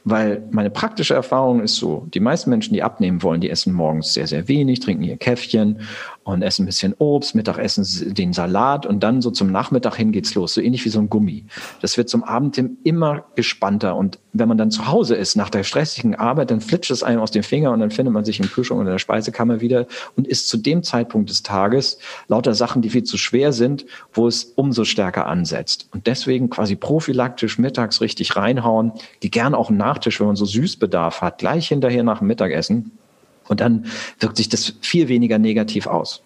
Weil 0.05 0.43
meine 0.51 0.69
praktische 0.69 1.13
Erfahrung 1.13 1.61
ist 1.61 1.75
so, 1.75 2.07
die 2.13 2.19
meisten 2.19 2.49
Menschen, 2.49 2.73
die 2.73 2.83
abnehmen 2.83 3.23
wollen, 3.23 3.39
die 3.39 3.49
essen 3.49 3.71
morgens 3.71 4.13
sehr, 4.13 4.27
sehr 4.27 4.49
wenig, 4.49 4.81
trinken 4.81 5.03
ihr 5.03 5.15
Käffchen 5.15 5.79
und 6.23 6.41
essen 6.41 6.63
ein 6.63 6.65
bisschen 6.67 6.93
Obst, 6.97 7.35
Mittag 7.35 7.57
essen 7.57 8.13
den 8.13 8.33
Salat 8.33 8.85
und 8.85 9.01
dann 9.01 9.21
so 9.21 9.31
zum 9.31 9.51
Nachmittag 9.51 9.95
hin 9.95 10.11
geht's 10.11 10.35
los, 10.35 10.53
so 10.53 10.61
ähnlich 10.61 10.85
wie 10.85 10.89
so 10.89 10.99
ein 10.99 11.09
Gummi. 11.09 11.45
Das 11.81 11.97
wird 11.97 12.09
zum 12.09 12.23
Abend 12.23 12.55
hin 12.55 12.77
immer 12.83 13.25
gespannter 13.35 13.95
und 13.95 14.19
wenn 14.33 14.47
man 14.47 14.57
dann 14.57 14.71
zu 14.71 14.87
Hause 14.87 15.15
ist, 15.15 15.35
nach 15.35 15.49
der 15.49 15.63
stressigen 15.63 16.15
Arbeit, 16.15 16.49
dann 16.49 16.61
flitscht 16.61 16.91
es 16.91 17.03
einem 17.03 17.21
aus 17.21 17.31
dem 17.31 17.43
Finger 17.43 17.71
und 17.71 17.79
dann 17.79 17.91
findet 17.91 18.13
man 18.13 18.25
sich 18.25 18.39
im 18.39 18.49
Kühlschrank 18.49 18.79
oder 18.79 18.89
in 18.89 18.93
der 18.93 18.99
Speisekammer 18.99 19.61
wieder 19.61 19.85
und 20.15 20.27
ist 20.27 20.49
zu 20.49 20.57
dem 20.57 20.81
Zeitpunkt 20.83 21.29
des 21.29 21.43
Tages 21.43 21.99
lauter 22.27 22.53
Sachen, 22.53 22.81
die 22.81 22.89
viel 22.89 23.03
zu 23.03 23.17
schwer 23.17 23.53
sind, 23.53 23.85
wo 24.11 24.27
es 24.27 24.45
umso 24.55 24.85
stärker 24.85 25.27
ansetzt. 25.27 25.87
Und 25.91 26.07
deswegen 26.07 26.49
quasi 26.49 26.75
prophylaktisch 26.75 27.59
mittags 27.59 28.01
richtig 28.01 28.35
reinhauen, 28.35 28.93
die 29.21 29.29
gern 29.29 29.53
auch 29.53 29.69
einen 29.69 29.77
Nachtisch, 29.77 30.19
wenn 30.19 30.27
man 30.27 30.35
so 30.35 30.45
Süßbedarf 30.45 31.21
hat, 31.21 31.37
gleich 31.37 31.67
hinterher 31.67 32.03
nach 32.03 32.19
dem 32.19 32.27
Mittagessen. 32.27 32.91
Und 33.47 33.59
dann 33.59 33.85
wirkt 34.19 34.37
sich 34.37 34.49
das 34.49 34.73
viel 34.81 35.07
weniger 35.07 35.37
negativ 35.37 35.87
aus. 35.87 36.21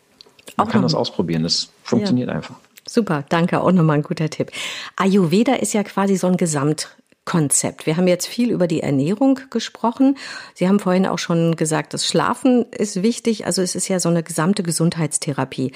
Man 0.55 0.67
auch 0.67 0.71
kann 0.71 0.81
das 0.81 0.95
ausprobieren, 0.95 1.43
das 1.43 1.69
funktioniert 1.83 2.29
ja. 2.29 2.35
einfach. 2.35 2.55
Super, 2.87 3.25
danke, 3.29 3.61
auch 3.61 3.71
nochmal 3.71 3.97
ein 3.97 4.03
guter 4.03 4.29
Tipp. 4.29 4.51
Ayurveda 4.95 5.55
ist 5.55 5.73
ja 5.73 5.83
quasi 5.83 6.15
so 6.15 6.27
ein 6.27 6.37
Gesamt 6.37 6.97
Konzept. 7.27 7.85
Wir 7.85 7.97
haben 7.97 8.07
jetzt 8.07 8.25
viel 8.25 8.51
über 8.51 8.67
die 8.67 8.79
Ernährung 8.79 9.41
gesprochen. 9.49 10.17
Sie 10.53 10.67
haben 10.67 10.79
vorhin 10.79 11.05
auch 11.05 11.19
schon 11.19 11.57
gesagt, 11.57 11.93
das 11.93 12.07
Schlafen 12.07 12.65
ist 12.71 13.03
wichtig. 13.03 13.45
Also 13.45 13.61
es 13.61 13.75
ist 13.75 13.89
ja 13.89 13.99
so 13.99 14.07
eine 14.07 14.23
gesamte 14.23 14.63
Gesundheitstherapie. 14.63 15.73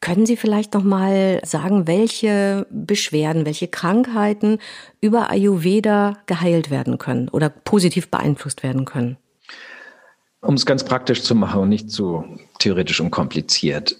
Können 0.00 0.26
Sie 0.26 0.36
vielleicht 0.36 0.74
noch 0.74 0.84
mal 0.84 1.40
sagen, 1.42 1.86
welche 1.86 2.66
Beschwerden, 2.70 3.46
welche 3.46 3.68
Krankheiten 3.68 4.58
über 5.00 5.30
Ayurveda 5.30 6.18
geheilt 6.26 6.70
werden 6.70 6.98
können 6.98 7.30
oder 7.30 7.48
positiv 7.48 8.10
beeinflusst 8.10 8.62
werden 8.62 8.84
können? 8.84 9.16
Um 10.44 10.54
es 10.54 10.66
ganz 10.66 10.84
praktisch 10.84 11.22
zu 11.22 11.34
machen 11.34 11.62
und 11.62 11.68
nicht 11.70 11.90
zu 11.90 12.24
theoretisch 12.58 13.00
und 13.00 13.10
kompliziert. 13.10 13.96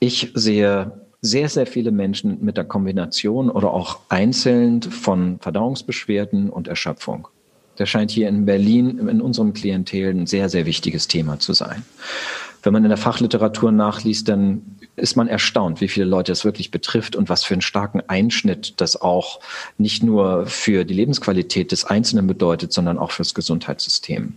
Ich 0.00 0.32
sehe 0.34 0.92
sehr, 1.22 1.48
sehr 1.48 1.66
viele 1.66 1.90
Menschen 1.90 2.44
mit 2.44 2.56
der 2.56 2.64
Kombination 2.64 3.50
oder 3.50 3.72
auch 3.72 4.00
einzeln 4.08 4.82
von 4.82 5.38
Verdauungsbeschwerden 5.40 6.50
und 6.50 6.68
Erschöpfung. 6.68 7.28
Das 7.76 7.88
scheint 7.88 8.10
hier 8.10 8.28
in 8.28 8.46
Berlin 8.46 8.98
in 8.98 9.20
unserem 9.20 9.52
Klientel 9.52 10.10
ein 10.10 10.26
sehr, 10.26 10.48
sehr 10.48 10.66
wichtiges 10.66 11.08
Thema 11.08 11.38
zu 11.38 11.52
sein. 11.52 11.84
Wenn 12.62 12.72
man 12.72 12.84
in 12.84 12.88
der 12.88 12.98
Fachliteratur 12.98 13.70
nachliest, 13.70 14.28
dann 14.28 14.62
ist 14.96 15.14
man 15.14 15.28
erstaunt, 15.28 15.80
wie 15.80 15.88
viele 15.88 16.06
Leute 16.06 16.32
es 16.32 16.44
wirklich 16.44 16.70
betrifft 16.70 17.14
und 17.14 17.28
was 17.28 17.44
für 17.44 17.54
einen 17.54 17.60
starken 17.60 18.02
Einschnitt 18.08 18.80
das 18.80 19.00
auch 19.00 19.40
nicht 19.78 20.02
nur 20.02 20.46
für 20.46 20.84
die 20.84 20.94
Lebensqualität 20.94 21.70
des 21.70 21.84
Einzelnen 21.84 22.26
bedeutet, 22.26 22.72
sondern 22.72 22.98
auch 22.98 23.12
fürs 23.12 23.34
Gesundheitssystem. 23.34 24.34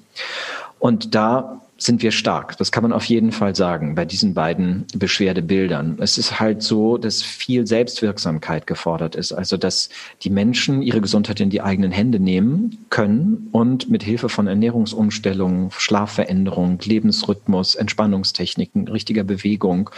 Und 0.79 1.13
da 1.13 1.61
sind 1.79 2.03
wir 2.03 2.11
stark. 2.11 2.57
Das 2.57 2.71
kann 2.71 2.83
man 2.83 2.91
auf 2.91 3.05
jeden 3.05 3.31
Fall 3.31 3.55
sagen 3.55 3.95
bei 3.95 4.05
diesen 4.05 4.33
beiden 4.33 4.85
Beschwerdebildern. 4.93 5.97
Es 5.99 6.17
ist 6.17 6.39
halt 6.39 6.61
so, 6.61 6.97
dass 6.97 7.23
viel 7.23 7.65
Selbstwirksamkeit 7.65 8.67
gefordert 8.67 9.15
ist. 9.15 9.31
Also, 9.31 9.55
dass 9.55 9.89
die 10.21 10.29
Menschen 10.29 10.81
ihre 10.81 11.01
Gesundheit 11.01 11.39
in 11.39 11.49
die 11.49 11.61
eigenen 11.61 11.91
Hände 11.91 12.19
nehmen 12.19 12.85
können 12.89 13.47
und 13.51 13.89
mit 13.89 14.03
Hilfe 14.03 14.29
von 14.29 14.47
Ernährungsumstellungen, 14.47 15.71
Schlafveränderung, 15.71 16.79
Lebensrhythmus, 16.83 17.75
Entspannungstechniken, 17.75 18.87
richtiger 18.89 19.23
Bewegung 19.23 19.89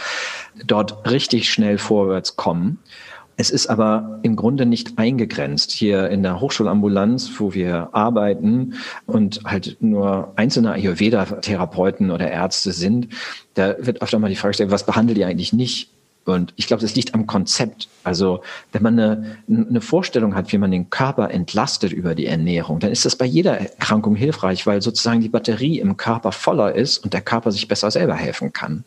dort 0.64 1.10
richtig 1.10 1.50
schnell 1.50 1.78
vorwärts 1.78 2.36
kommen. 2.36 2.78
Es 3.42 3.50
ist 3.50 3.66
aber 3.66 4.20
im 4.22 4.36
Grunde 4.36 4.66
nicht 4.66 5.00
eingegrenzt. 5.00 5.72
Hier 5.72 6.08
in 6.10 6.22
der 6.22 6.40
Hochschulambulanz, 6.40 7.28
wo 7.38 7.54
wir 7.54 7.88
arbeiten 7.90 8.74
und 9.04 9.40
halt 9.44 9.78
nur 9.80 10.32
einzelne 10.36 10.70
Ayurveda-Therapeuten 10.74 12.12
oder 12.12 12.30
Ärzte 12.30 12.70
sind, 12.70 13.08
da 13.54 13.74
wird 13.80 14.00
öfter 14.00 14.20
mal 14.20 14.28
die 14.28 14.36
Frage 14.36 14.50
gestellt, 14.50 14.70
was 14.70 14.86
behandelt 14.86 15.18
ihr 15.18 15.26
eigentlich 15.26 15.52
nicht? 15.52 15.90
Und 16.24 16.54
ich 16.54 16.68
glaube, 16.68 16.82
das 16.82 16.94
liegt 16.94 17.14
am 17.14 17.26
Konzept. 17.26 17.88
Also 18.04 18.42
wenn 18.70 18.84
man 18.84 18.96
eine, 18.96 19.38
eine 19.48 19.80
Vorstellung 19.80 20.36
hat, 20.36 20.52
wie 20.52 20.58
man 20.58 20.70
den 20.70 20.88
Körper 20.88 21.32
entlastet 21.32 21.92
über 21.92 22.14
die 22.14 22.26
Ernährung, 22.26 22.78
dann 22.78 22.92
ist 22.92 23.04
das 23.04 23.16
bei 23.16 23.26
jeder 23.26 23.58
Erkrankung 23.58 24.14
hilfreich, 24.14 24.68
weil 24.68 24.82
sozusagen 24.82 25.20
die 25.20 25.28
Batterie 25.28 25.80
im 25.80 25.96
Körper 25.96 26.30
voller 26.30 26.76
ist 26.76 26.98
und 26.98 27.12
der 27.12 27.22
Körper 27.22 27.50
sich 27.50 27.66
besser 27.66 27.90
selber 27.90 28.14
helfen 28.14 28.52
kann. 28.52 28.84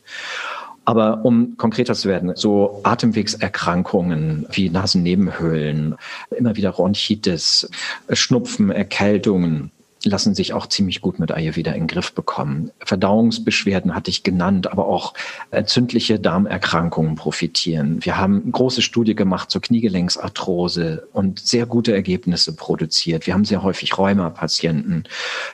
Aber 0.86 1.26
um 1.26 1.58
konkreter 1.58 1.96
zu 1.96 2.08
werden, 2.08 2.34
so 2.36 2.80
Atemwegserkrankungen 2.84 4.46
wie 4.52 4.70
Nasennebenhöhlen, 4.70 5.96
immer 6.30 6.56
wieder 6.56 6.72
Bronchitis, 6.72 7.70
Schnupfen, 8.12 8.70
Erkältungen, 8.70 9.72
lassen 10.06 10.36
sich 10.36 10.54
auch 10.54 10.68
ziemlich 10.68 11.02
gut 11.02 11.20
mit 11.20 11.32
Ayurveda 11.32 11.72
in 11.72 11.82
den 11.82 11.88
Griff 11.88 12.14
bekommen. 12.14 12.72
Verdauungsbeschwerden 12.80 13.96
hatte 13.96 14.10
ich 14.10 14.24
genannt, 14.24 14.72
aber 14.72 14.88
auch 14.88 15.14
entzündliche 15.52 16.20
Darmerkrankungen 16.20 17.16
profitieren. 17.16 18.04
Wir 18.04 18.18
haben 18.18 18.42
eine 18.44 18.52
große 18.52 18.82
Studie 18.82 19.16
gemacht 19.16 19.52
zur 19.52 19.62
Kniegelenksarthrose 19.62 21.08
und 21.14 21.40
sehr 21.40 21.66
gute 21.66 21.94
Ergebnisse 21.94 22.56
produziert. 22.56 23.28
Wir 23.28 23.34
haben 23.34 23.46
sehr 23.46 23.64
häufig 23.64 23.98
Rheuma-Patienten. 23.98 25.04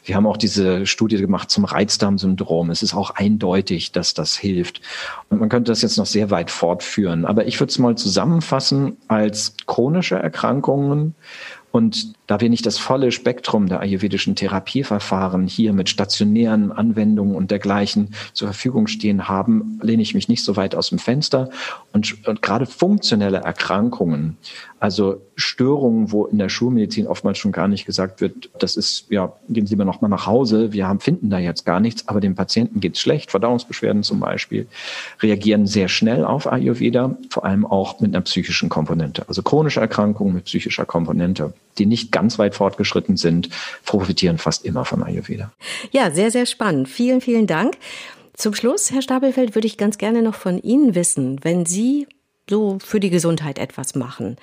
Wir 0.03 0.15
haben 0.15 0.27
auch 0.27 0.37
diese 0.37 0.85
Studie 0.85 1.17
gemacht 1.17 1.49
zum 1.49 1.65
Reizdarmsyndrom. 1.65 2.69
Es 2.69 2.83
ist 2.83 2.93
auch 2.93 3.11
eindeutig, 3.11 3.91
dass 3.91 4.13
das 4.13 4.35
hilft. 4.35 4.81
Und 5.29 5.39
man 5.39 5.49
könnte 5.49 5.71
das 5.71 5.81
jetzt 5.81 5.97
noch 5.97 6.05
sehr 6.05 6.29
weit 6.29 6.51
fortführen. 6.51 7.25
Aber 7.25 7.47
ich 7.47 7.59
würde 7.59 7.71
es 7.71 7.79
mal 7.79 7.95
zusammenfassen 7.95 8.97
als 9.07 9.55
chronische 9.65 10.15
Erkrankungen 10.15 11.15
und 11.71 12.13
Da 12.27 12.39
wir 12.39 12.49
nicht 12.49 12.65
das 12.65 12.77
volle 12.77 13.11
Spektrum 13.11 13.67
der 13.67 13.81
ayurvedischen 13.81 14.35
Therapieverfahren 14.35 15.47
hier 15.47 15.73
mit 15.73 15.89
stationären 15.89 16.71
Anwendungen 16.71 17.35
und 17.35 17.51
dergleichen 17.51 18.13
zur 18.33 18.47
Verfügung 18.49 18.87
stehen 18.87 19.27
haben, 19.27 19.79
lehne 19.81 20.01
ich 20.01 20.13
mich 20.13 20.29
nicht 20.29 20.43
so 20.43 20.55
weit 20.55 20.75
aus 20.75 20.89
dem 20.89 20.99
Fenster. 20.99 21.49
Und, 21.91 22.27
und 22.27 22.41
gerade 22.41 22.65
funktionelle 22.65 23.39
Erkrankungen, 23.39 24.37
also 24.79 25.21
Störungen, 25.35 26.11
wo 26.11 26.25
in 26.25 26.37
der 26.37 26.49
Schulmedizin 26.49 27.05
oftmals 27.05 27.37
schon 27.37 27.51
gar 27.51 27.67
nicht 27.67 27.85
gesagt 27.85 28.21
wird, 28.21 28.49
das 28.57 28.77
ist, 28.77 29.05
ja, 29.09 29.33
gehen 29.49 29.67
Sie 29.67 29.73
lieber 29.73 29.85
nochmal 29.85 30.09
nach 30.09 30.25
Hause, 30.25 30.73
wir 30.73 30.87
haben, 30.87 30.99
finden 30.99 31.29
da 31.29 31.37
jetzt 31.37 31.65
gar 31.65 31.79
nichts, 31.79 32.07
aber 32.07 32.19
dem 32.19 32.35
Patienten 32.35 32.79
geht 32.79 32.95
es 32.95 33.01
schlecht, 33.01 33.29
Verdauungsbeschwerden 33.29 34.03
zum 34.03 34.19
Beispiel, 34.19 34.67
reagieren 35.21 35.67
sehr 35.67 35.87
schnell 35.87 36.25
auf 36.25 36.51
Ayurveda, 36.51 37.15
vor 37.29 37.45
allem 37.45 37.65
auch 37.65 37.99
mit 37.99 38.13
einer 38.15 38.21
psychischen 38.21 38.69
Komponente. 38.69 39.23
Also 39.27 39.43
chronische 39.43 39.79
Erkrankungen 39.79 40.33
mit 40.33 40.45
psychischer 40.45 40.85
Komponente, 40.85 41.53
die 41.77 41.85
nicht 41.85 42.11
ganz 42.11 42.20
weit 42.37 42.55
fortgeschritten 42.55 43.17
sind, 43.17 43.49
profitieren 43.85 44.37
fast 44.37 44.65
immer 44.65 44.85
von 44.85 45.03
Ayurveda. 45.03 45.51
Ja, 45.91 46.11
sehr, 46.11 46.31
sehr 46.31 46.45
spannend. 46.45 46.89
Vielen, 46.89 47.21
vielen 47.21 47.47
Dank. 47.47 47.77
Zum 48.33 48.53
Schluss, 48.53 48.91
Herr 48.91 49.01
Stapelfeld, 49.01 49.55
würde 49.55 49.67
ich 49.67 49.77
ganz 49.77 49.97
gerne 49.97 50.21
noch 50.21 50.35
von 50.35 50.61
Ihnen 50.61 50.95
wissen, 50.95 51.39
wenn 51.43 51.65
Sie 51.65 52.07
so 52.49 52.79
für 52.83 52.99
die 52.99 53.09
Gesundheit 53.09 53.59
etwas 53.59 53.95
machen. 53.95 54.37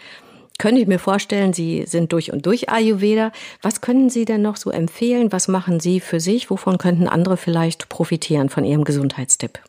Könnte 0.58 0.80
ich 0.80 0.88
mir 0.88 0.98
vorstellen, 0.98 1.52
Sie 1.52 1.84
sind 1.86 2.12
durch 2.12 2.32
und 2.32 2.44
durch 2.44 2.68
Ayurveda. 2.68 3.30
Was 3.62 3.80
können 3.80 4.10
Sie 4.10 4.24
denn 4.24 4.42
noch 4.42 4.56
so 4.56 4.70
empfehlen? 4.70 5.30
Was 5.30 5.46
machen 5.46 5.78
Sie 5.78 6.00
für 6.00 6.18
sich? 6.18 6.50
Wovon 6.50 6.78
könnten 6.78 7.06
andere 7.06 7.36
vielleicht 7.36 7.88
profitieren 7.88 8.48
von 8.48 8.64
Ihrem 8.64 8.82
Gesundheitstipp? 8.84 9.60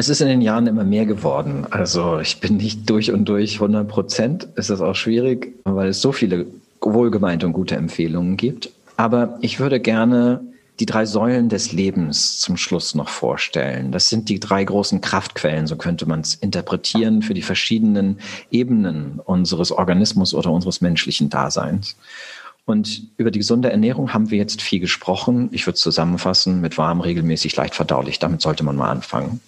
Es 0.00 0.08
ist 0.08 0.22
in 0.22 0.28
den 0.28 0.40
Jahren 0.40 0.66
immer 0.66 0.82
mehr 0.82 1.04
geworden. 1.04 1.66
Also 1.68 2.20
ich 2.20 2.40
bin 2.40 2.56
nicht 2.56 2.88
durch 2.88 3.12
und 3.12 3.26
durch 3.26 3.56
100 3.56 3.86
Prozent. 3.86 4.48
Ist 4.56 4.70
auch 4.70 4.94
schwierig, 4.94 5.52
weil 5.64 5.90
es 5.90 6.00
so 6.00 6.10
viele 6.10 6.46
wohlgemeinte 6.80 7.44
und 7.44 7.52
gute 7.52 7.76
Empfehlungen 7.76 8.38
gibt. 8.38 8.70
Aber 8.96 9.36
ich 9.42 9.60
würde 9.60 9.78
gerne 9.78 10.40
die 10.78 10.86
drei 10.86 11.04
Säulen 11.04 11.50
des 11.50 11.72
Lebens 11.72 12.38
zum 12.38 12.56
Schluss 12.56 12.94
noch 12.94 13.10
vorstellen. 13.10 13.92
Das 13.92 14.08
sind 14.08 14.30
die 14.30 14.40
drei 14.40 14.64
großen 14.64 15.02
Kraftquellen, 15.02 15.66
so 15.66 15.76
könnte 15.76 16.06
man 16.06 16.20
es 16.20 16.34
interpretieren, 16.34 17.20
für 17.20 17.34
die 17.34 17.42
verschiedenen 17.42 18.20
Ebenen 18.50 19.20
unseres 19.22 19.70
Organismus 19.70 20.32
oder 20.32 20.50
unseres 20.50 20.80
menschlichen 20.80 21.28
Daseins. 21.28 21.94
Und 22.66 23.08
über 23.16 23.30
die 23.30 23.38
gesunde 23.40 23.70
Ernährung 23.70 24.14
haben 24.14 24.30
wir 24.30 24.38
jetzt 24.38 24.62
viel 24.62 24.80
gesprochen. 24.80 25.48
Ich 25.52 25.66
würde 25.66 25.78
zusammenfassen 25.78 26.60
mit 26.60 26.78
warm, 26.78 27.00
regelmäßig, 27.00 27.56
leicht 27.56 27.74
verdaulich. 27.74 28.18
Damit 28.18 28.42
sollte 28.42 28.64
man 28.64 28.76
mal 28.76 28.90
anfangen. 28.90 29.40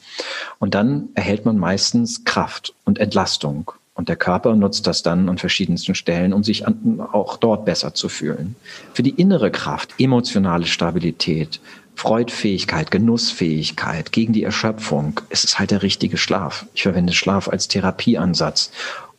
Und 0.59 0.75
dann 0.75 1.09
erhält 1.14 1.44
man 1.44 1.59
meistens 1.59 2.25
Kraft 2.25 2.75
und 2.85 2.98
Entlastung. 2.98 3.70
Und 3.94 4.09
der 4.09 4.16
Körper 4.16 4.57
nutzt 4.57 4.87
das 4.87 5.03
dann 5.03 5.29
an 5.29 5.38
verschiedensten 5.38 5.94
Stellen, 5.94 6.33
um 6.33 6.42
sich 6.42 6.66
an, 6.66 7.01
auch 7.12 7.37
dort 7.37 7.64
besser 7.66 7.94
zu 7.94 8.09
fühlen. 8.09 8.57
Für 8.94 9.03
die 9.03 9.11
innere 9.11 9.51
Kraft, 9.51 9.94
emotionale 9.98 10.66
Stabilität, 10.66 11.61
Freudfähigkeit, 11.94 12.90
Genussfähigkeit, 12.90 14.12
gegen 14.12 14.33
die 14.33 14.44
Erschöpfung, 14.44 15.20
ist 15.29 15.44
es 15.44 15.59
halt 15.59 15.70
der 15.70 15.83
richtige 15.83 16.16
Schlaf. 16.16 16.66
Ich 16.75 16.83
verwende 16.83 17.12
Schlaf 17.12 17.48
als 17.48 17.68
Therapieansatz. 17.68 18.72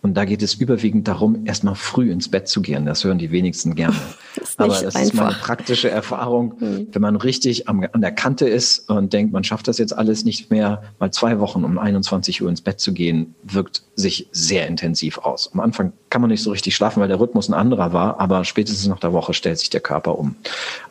Und 0.04 0.16
da 0.16 0.26
geht 0.26 0.44
es 0.44 0.56
überwiegend 0.56 1.08
darum, 1.08 1.46
erstmal 1.46 1.76
früh 1.76 2.12
ins 2.12 2.30
Bett 2.30 2.50
zu 2.50 2.62
gehen. 2.62 2.86
Das 2.86 3.06
hören 3.06 3.18
die 3.18 3.32
wenigsten 3.32 3.74
gerne. 3.74 3.96
Das 4.36 4.58
Aber 4.58 4.68
das 4.70 4.96
einfach. 4.96 5.02
ist 5.02 5.14
meine 5.14 5.36
praktische 5.36 5.90
Erfahrung. 5.90 6.56
Mhm. 6.60 6.88
Wenn 6.92 7.02
man 7.02 7.16
richtig 7.16 7.70
am, 7.70 7.86
an 7.92 8.02
der 8.02 8.12
Kante 8.12 8.48
ist 8.48 8.90
und 8.90 9.14
denkt, 9.14 9.32
man 9.32 9.44
schafft 9.44 9.68
das 9.68 9.78
jetzt 9.78 9.96
alles 9.96 10.26
nicht 10.26 10.52
mehr, 10.52 10.84
mal 11.00 11.12
zwei 11.12 11.40
Wochen 11.40 11.64
um 11.64 11.78
21 11.78 12.42
Uhr 12.42 12.50
ins 12.50 12.62
Bett 12.62 12.80
zu 12.80 12.94
gehen, 12.94 13.36
wirkt 13.44 13.84
sich 13.96 14.28
sehr 14.32 14.68
intensiv 14.68 15.20
aus. 15.20 15.52
Am 15.54 15.60
Anfang 15.60 15.94
kann 16.10 16.22
man 16.22 16.30
nicht 16.30 16.44
so 16.44 16.52
richtig 16.52 16.76
schlafen, 16.76 17.00
weil 17.00 17.08
der 17.08 17.20
Rhythmus 17.20 17.48
ein 17.48 17.54
anderer 17.54 17.94
war, 17.94 18.20
aber 18.20 18.44
spätestens 18.44 18.88
nach 18.88 19.00
der 19.00 19.14
Woche 19.14 19.34
stellt 19.34 19.60
sich 19.60 19.70
der 19.70 19.82
Körper 19.82 20.18
um. 20.18 20.36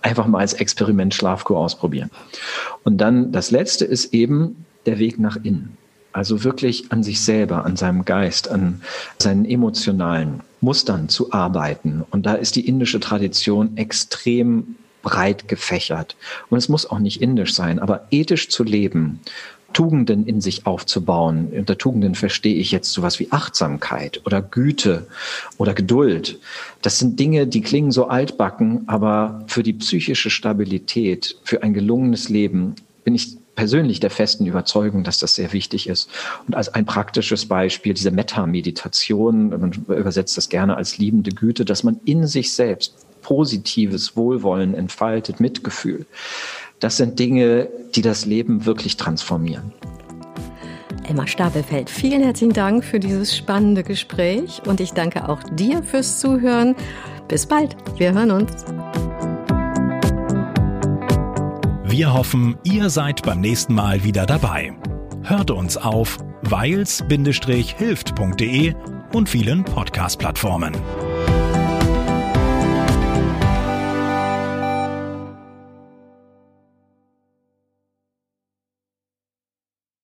Einfach 0.03 0.27
mal 0.27 0.39
als 0.39 0.55
Experiment 0.55 1.15
Schlafkur 1.15 1.59
ausprobieren. 1.59 2.11
Und 2.85 2.99
dann 2.99 3.33
das 3.33 3.51
letzte 3.51 3.85
ist 3.85 4.15
eben 4.15 4.65
der 4.87 4.99
Weg 4.99 5.19
nach 5.19 5.37
innen. 5.37 5.77
Also 6.13 6.45
wirklich 6.45 6.93
an 6.93 7.03
sich 7.03 7.21
selber, 7.21 7.65
an 7.65 7.77
seinem 7.77 8.05
Geist, 8.05 8.51
an 8.51 8.83
seinen 9.19 9.45
emotionalen 9.45 10.41
Mustern 10.61 11.09
zu 11.09 11.33
arbeiten. 11.33 12.05
Und 12.11 12.27
da 12.27 12.35
ist 12.35 12.57
die 12.57 12.67
indische 12.67 13.01
Tradition 13.01 13.77
extrem 13.77 14.77
breit 15.03 15.49
gefächert. 15.49 16.17
Und 16.49 16.59
es 16.59 16.69
muss 16.69 16.89
auch 16.89 16.99
nicht 16.99 17.21
indisch 17.21 17.55
sein, 17.55 17.79
aber 17.79 18.07
ethisch 18.11 18.49
zu 18.49 18.63
leben, 18.63 19.21
Tugenden 19.73 20.27
in 20.27 20.41
sich 20.41 20.67
aufzubauen. 20.67 21.49
Unter 21.57 21.79
Tugenden 21.79 22.15
verstehe 22.15 22.57
ich 22.57 22.73
jetzt 22.73 22.93
sowas 22.93 23.19
wie 23.19 23.33
Achtsamkeit 23.33 24.21
oder 24.25 24.43
Güte 24.43 25.07
oder 25.57 25.75
Geduld. 25.75 26.39
Das 26.83 26.99
sind 26.99 27.19
Dinge, 27.19 27.47
die 27.47 27.63
klingen 27.63 27.91
so 27.91 28.09
altbacken, 28.09 28.83
aber 28.87 29.45
für 29.47 29.63
die 29.63 29.73
psychische 29.73 30.31
Stabilität, 30.31 31.37
für 31.45 31.63
ein 31.63 31.75
gelungenes 31.75 32.29
Leben 32.29 32.75
bin 33.05 33.15
ich 33.15 33.37
persönlich 33.55 34.01
der 34.01 34.11
festen 34.11 34.47
Überzeugung, 34.47 35.05
dass 35.05 35.19
das 35.19 35.35
sehr 35.35 35.53
wichtig 35.53 35.89
ist. 35.89 36.09
Und 36.47 36.55
als 36.55 36.69
ein 36.71 36.87
praktisches 36.87 37.47
Beispiel 37.47 37.95
diese 37.95 38.11
Metta-Meditation, 38.11 39.51
man 39.51 39.73
übersetzt 39.73 40.37
das 40.37 40.49
gerne 40.49 40.77
als 40.77 40.99
liebende 40.99 41.31
Güte, 41.31 41.65
dass 41.65 41.83
man 41.83 42.01
in 42.05 42.27
sich 42.27 42.53
selbst 42.53 42.95
positives 43.23 44.17
Wohlwollen 44.17 44.75
entfaltet, 44.75 45.41
Mitgefühl. 45.41 46.07
Das 46.81 46.97
sind 46.97 47.19
Dinge, 47.19 47.69
die 47.95 48.03
das 48.03 48.27
Leben 48.27 48.67
wirklich 48.67 48.97
transformieren. 48.97 49.73
Emma 51.05 51.27
Stapelfeld, 51.27 51.91
vielen 51.91 52.23
herzlichen 52.23 52.53
Dank 52.53 52.85
für 52.85 53.01
dieses 53.01 53.37
spannende 53.37 53.83
Gespräch 53.83 54.63
und 54.67 54.81
ich 54.81 54.93
danke 54.93 55.29
auch 55.29 55.43
dir 55.55 55.83
fürs 55.83 56.21
Zuhören. 56.21 56.75
Bis 57.29 57.47
bald, 57.47 57.77
wir 57.99 58.13
hören 58.13 58.31
uns. 58.31 59.12
Wir 61.93 62.13
hoffen, 62.15 62.57
ihr 62.65 62.89
seid 62.89 63.23
beim 63.23 63.43
nächsten 63.43 63.75
Mal 63.75 64.03
wieder 64.03 64.25
dabei. 64.25 64.73
Hört 65.25 65.51
uns 65.51 65.77
auf 65.77 66.17
weils-hilft.de 66.41 68.75
und 69.13 69.29
vielen 69.29 69.63
Podcast-Plattformen. 69.63 70.73